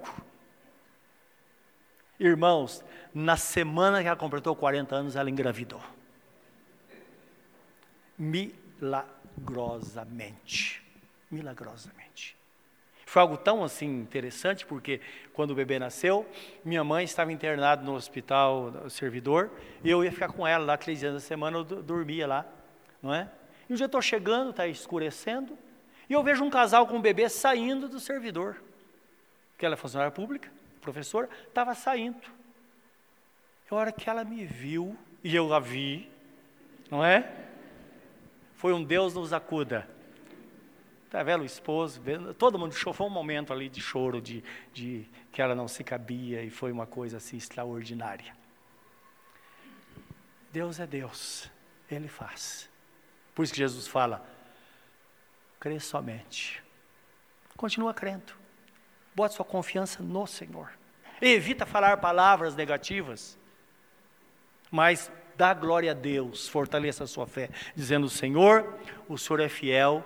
Irmãos, 2.18 2.82
na 3.14 3.36
semana 3.36 4.00
que 4.02 4.06
ela 4.06 4.16
completou 4.16 4.54
40 4.54 4.94
anos, 4.94 5.16
ela 5.16 5.30
engravidou. 5.30 5.82
Milagrosamente. 8.18 10.82
Milagrosamente. 11.30 12.36
Foi 13.06 13.22
algo 13.22 13.36
tão 13.36 13.64
assim 13.64 13.88
interessante, 13.88 14.64
porque 14.64 15.00
quando 15.32 15.50
o 15.50 15.54
bebê 15.54 15.80
nasceu, 15.80 16.30
minha 16.64 16.84
mãe 16.84 17.04
estava 17.04 17.32
internada 17.32 17.82
no 17.82 17.94
hospital 17.94 18.88
servidor, 18.88 19.50
e 19.82 19.90
eu 19.90 20.04
ia 20.04 20.12
ficar 20.12 20.28
com 20.28 20.46
ela 20.46 20.64
lá 20.64 20.76
três 20.76 21.00
dias 21.00 21.14
da 21.14 21.20
semana, 21.20 21.56
eu 21.56 21.64
dormia 21.64 22.26
lá, 22.26 22.46
não 23.02 23.12
é? 23.12 23.28
E 23.68 23.72
um 23.72 23.76
dia 23.76 23.86
estou 23.86 24.00
chegando, 24.00 24.50
está 24.50 24.68
escurecendo, 24.68 25.58
e 26.10 26.12
eu 26.12 26.24
vejo 26.24 26.42
um 26.42 26.50
casal 26.50 26.88
com 26.88 26.96
um 26.96 27.00
bebê 27.00 27.28
saindo 27.28 27.88
do 27.88 28.00
servidor, 28.00 28.60
que 29.56 29.64
ela 29.64 29.74
é 29.74 29.76
funcionária 29.76 30.10
pública, 30.10 30.50
professora, 30.80 31.28
estava 31.46 31.72
saindo. 31.72 32.20
E 33.70 33.72
a 33.72 33.76
hora 33.76 33.92
que 33.92 34.10
ela 34.10 34.24
me 34.24 34.44
viu, 34.44 34.98
e 35.22 35.36
eu 35.36 35.54
a 35.54 35.60
vi, 35.60 36.10
não 36.90 37.04
é? 37.04 37.32
Foi 38.56 38.72
um 38.72 38.82
Deus 38.82 39.14
nos 39.14 39.32
acuda. 39.32 39.88
Tá 41.08 41.22
vendo 41.22 41.42
o 41.42 41.46
esposo, 41.46 42.02
todo 42.36 42.58
mundo 42.58 42.74
foi 42.74 43.06
um 43.06 43.10
momento 43.10 43.52
ali 43.52 43.68
de 43.68 43.80
choro, 43.80 44.20
de, 44.20 44.42
de 44.72 45.06
que 45.30 45.40
ela 45.40 45.54
não 45.54 45.68
se 45.68 45.84
cabia 45.84 46.42
e 46.42 46.50
foi 46.50 46.72
uma 46.72 46.86
coisa 46.86 47.18
assim 47.18 47.36
extraordinária. 47.36 48.34
Deus 50.52 50.80
é 50.80 50.86
Deus, 50.88 51.48
Ele 51.88 52.08
faz. 52.08 52.68
Por 53.32 53.44
isso 53.44 53.52
que 53.52 53.60
Jesus 53.60 53.86
fala, 53.86 54.24
crê 55.60 55.78
somente. 55.78 56.62
Continua 57.56 57.92
crendo. 57.92 58.32
Bote 59.14 59.34
sua 59.34 59.44
confiança 59.44 60.02
no 60.02 60.26
Senhor. 60.26 60.70
Evita 61.20 61.66
falar 61.66 61.98
palavras 61.98 62.56
negativas, 62.56 63.38
mas 64.70 65.12
dá 65.36 65.52
glória 65.52 65.90
a 65.90 65.94
Deus, 65.94 66.48
fortaleça 66.48 67.04
a 67.04 67.06
sua 67.06 67.26
fé, 67.26 67.50
dizendo: 67.74 68.08
Senhor, 68.08 68.74
o 69.06 69.18
Senhor 69.18 69.40
é 69.40 69.48
fiel 69.48 70.02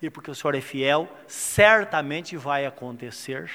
e 0.00 0.08
porque 0.08 0.30
o 0.30 0.34
Senhor 0.34 0.54
é 0.54 0.60
fiel, 0.60 1.08
certamente 1.26 2.36
vai 2.36 2.64
acontecer. 2.66 3.50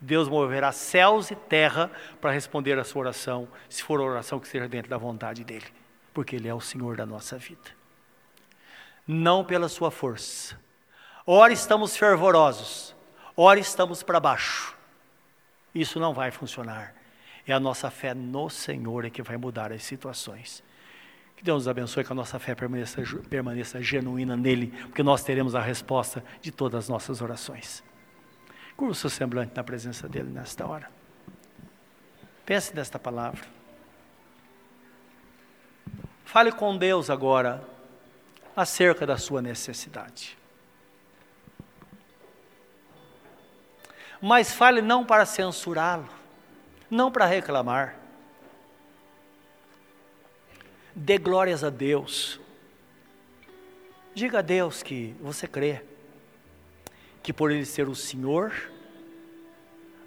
Deus 0.00 0.28
moverá 0.28 0.72
céus 0.72 1.30
e 1.30 1.34
terra 1.34 1.90
para 2.20 2.30
responder 2.30 2.78
a 2.78 2.84
sua 2.84 3.00
oração, 3.00 3.48
se 3.68 3.82
for 3.82 4.00
a 4.00 4.04
oração 4.04 4.38
que 4.38 4.48
seja 4.48 4.68
dentro 4.68 4.88
da 4.88 4.96
vontade 4.96 5.44
dEle, 5.44 5.66
porque 6.14 6.36
Ele 6.36 6.48
é 6.48 6.54
o 6.54 6.60
Senhor 6.60 6.96
da 6.96 7.04
nossa 7.04 7.36
vida. 7.36 7.75
Não 9.06 9.44
pela 9.44 9.68
sua 9.68 9.90
força. 9.90 10.58
Ora 11.26 11.52
estamos 11.52 11.96
fervorosos, 11.96 12.94
ora 13.36 13.58
estamos 13.58 14.02
para 14.02 14.20
baixo. 14.20 14.76
Isso 15.74 16.00
não 16.00 16.14
vai 16.14 16.30
funcionar. 16.30 16.94
É 17.46 17.52
a 17.52 17.60
nossa 17.60 17.90
fé 17.90 18.14
no 18.14 18.48
Senhor 18.48 19.04
é 19.04 19.10
que 19.10 19.22
vai 19.22 19.36
mudar 19.36 19.72
as 19.72 19.84
situações. 19.84 20.62
Que 21.36 21.44
Deus 21.44 21.62
nos 21.62 21.68
abençoe, 21.68 22.02
que 22.02 22.10
a 22.10 22.14
nossa 22.14 22.38
fé 22.38 22.54
permaneça, 22.54 23.02
permaneça 23.28 23.82
genuína 23.82 24.36
nele, 24.36 24.68
porque 24.68 25.02
nós 25.02 25.22
teremos 25.22 25.54
a 25.54 25.60
resposta 25.60 26.24
de 26.40 26.50
todas 26.50 26.84
as 26.84 26.88
nossas 26.88 27.20
orações. 27.20 27.84
Curva 28.76 28.92
o 28.92 28.94
seu 28.94 29.10
semblante 29.10 29.52
na 29.54 29.62
presença 29.62 30.08
dele 30.08 30.30
nesta 30.30 30.66
hora. 30.66 30.90
Pense 32.44 32.74
nesta 32.74 32.98
palavra. 32.98 33.42
Fale 36.24 36.52
com 36.52 36.76
Deus 36.76 37.10
agora 37.10 37.75
acerca 38.56 39.06
da 39.06 39.18
sua 39.18 39.42
necessidade. 39.42 40.36
Mas 44.20 44.50
fale 44.50 44.80
não 44.80 45.04
para 45.04 45.26
censurá-lo, 45.26 46.08
não 46.90 47.12
para 47.12 47.26
reclamar 47.26 48.06
Dê 50.98 51.18
glórias 51.18 51.62
a 51.62 51.68
Deus. 51.68 52.40
Diga 54.14 54.38
a 54.38 54.42
Deus 54.42 54.82
que 54.82 55.14
você 55.20 55.46
crê 55.46 55.84
que 57.22 57.34
por 57.34 57.50
Ele 57.50 57.66
ser 57.66 57.86
o 57.86 57.94
Senhor, 57.94 58.50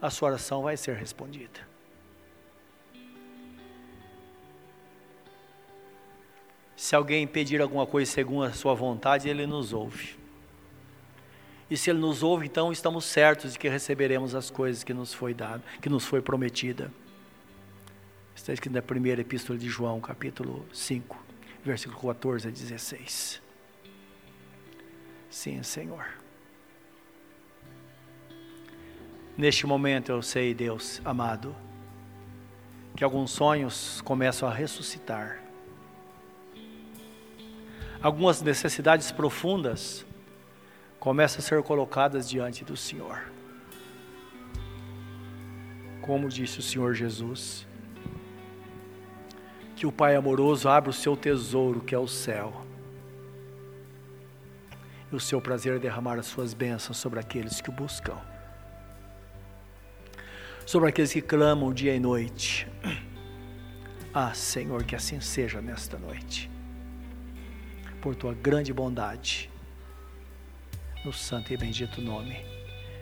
a 0.02 0.10
sua 0.10 0.30
oração 0.30 0.64
vai 0.64 0.76
ser 0.76 0.95
respondida. 0.95 1.69
Se 6.80 6.96
alguém 6.96 7.28
pedir 7.28 7.62
alguma 7.62 7.86
coisa 7.86 8.10
segundo 8.10 8.46
a 8.46 8.54
sua 8.54 8.74
vontade, 8.74 9.28
Ele 9.28 9.46
nos 9.46 9.74
ouve. 9.74 10.18
E 11.70 11.76
se 11.76 11.90
Ele 11.90 12.00
nos 12.00 12.24
ouve, 12.24 12.46
então 12.46 12.72
estamos 12.72 13.04
certos 13.04 13.52
de 13.52 13.60
que 13.60 13.68
receberemos 13.68 14.34
as 14.34 14.50
coisas 14.50 14.82
que 14.82 14.94
nos 14.94 15.14
foi 15.14 15.34
dado, 15.34 15.62
que 15.82 15.90
nos 15.90 16.06
foi 16.06 16.22
prometida. 16.22 16.90
Está 18.34 18.54
escrito 18.54 18.74
na 18.74 18.82
primeira 18.82 19.20
epístola 19.20 19.60
de 19.60 19.68
João, 19.68 20.00
capítulo 20.00 20.66
5, 20.72 21.22
versículo 21.66 22.00
14 22.14 22.48
a 22.48 22.50
16. 22.50 23.42
Sim, 25.30 25.62
Senhor. 25.64 26.08
Neste 29.38 29.68
momento 29.68 30.14
eu 30.14 30.22
sei, 30.22 30.54
Deus 30.54 31.02
amado, 31.04 31.54
que 32.96 33.04
alguns 33.04 33.32
sonhos 33.32 34.00
começam 34.00 34.48
a 34.48 34.54
ressuscitar. 34.54 35.49
Algumas 38.02 38.41
necessidades 38.41 39.12
profundas 39.12 40.06
começam 41.02 41.39
a 41.39 41.41
ser 41.41 41.62
colocadas 41.64 42.30
diante 42.30 42.64
do 42.64 42.78
Senhor. 42.78 43.30
Como 46.02 46.30
disse 46.30 46.60
o 46.60 46.62
Senhor 46.62 46.93
Jesus, 46.93 47.68
que 49.76 49.86
o 49.86 49.91
Pai 49.91 50.16
amoroso 50.16 50.70
abra 50.70 50.89
o 50.89 50.93
seu 50.93 51.18
tesouro, 51.18 51.82
que 51.82 51.93
é 51.93 52.00
o 52.00 52.08
céu. 52.08 52.66
E 55.12 55.16
o 55.16 55.20
seu 55.20 55.41
prazer 55.41 55.76
é 55.76 55.80
derramar 55.80 56.18
as 56.18 56.26
suas 56.26 56.54
bênçãos 56.54 56.97
sobre 56.97 57.20
aqueles 57.20 57.60
que 57.60 57.70
o 57.70 57.74
buscam. 57.74 58.18
Sobre 60.66 60.88
aqueles 60.88 61.12
que 61.12 61.22
clamam 61.22 61.74
dia 61.74 61.93
e 61.93 62.00
noite. 62.00 62.66
Ah, 64.14 64.34
Senhor, 64.34 64.84
que 64.84 64.95
assim 64.95 65.20
seja 65.20 65.62
nesta 65.62 65.97
noite. 65.97 66.50
Por 68.02 68.16
tua 68.16 68.34
grande 68.34 68.74
bondade. 68.74 69.50
No 71.04 71.14
santo 71.14 71.54
e 71.54 71.58
bendito 71.58 72.02
nome 72.02 72.38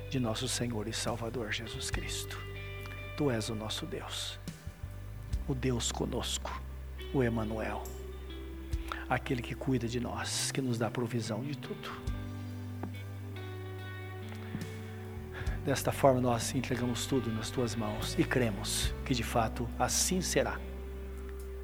de 0.09 0.19
nosso 0.19 0.47
Senhor 0.47 0.87
e 0.87 0.93
Salvador 0.93 1.51
Jesus 1.51 1.89
Cristo. 1.89 2.37
Tu 3.17 3.31
és 3.31 3.49
o 3.49 3.55
nosso 3.55 3.85
Deus, 3.85 4.39
o 5.47 5.55
Deus 5.55 5.91
conosco 5.91 6.61
o 7.13 7.23
Emanuel, 7.23 7.81
aquele 9.09 9.41
que 9.41 9.55
cuida 9.55 9.87
de 9.87 9.99
nós, 9.99 10.51
que 10.51 10.61
nos 10.61 10.77
dá 10.77 10.91
provisão 10.91 11.43
de 11.43 11.57
tudo. 11.57 11.89
Desta 15.65 15.91
forma 15.91 16.21
nós 16.21 16.53
entregamos 16.53 17.07
tudo 17.07 17.31
nas 17.31 17.49
tuas 17.49 17.75
mãos 17.75 18.15
e 18.19 18.23
cremos 18.23 18.93
que 19.03 19.13
de 19.13 19.23
fato 19.23 19.67
assim 19.79 20.21
será, 20.21 20.59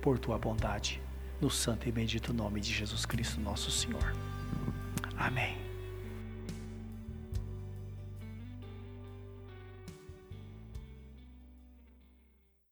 por 0.01 0.17
tua 0.17 0.37
bondade, 0.37 1.01
no 1.43 1.49
santo 1.49 1.89
e 1.89 1.91
bendito 1.91 2.33
nome 2.33 2.61
de 2.61 2.71
Jesus 2.71 3.05
Cristo, 3.05 3.41
nosso 3.41 3.69
Senhor. 3.69 4.15
Amém. 5.17 5.62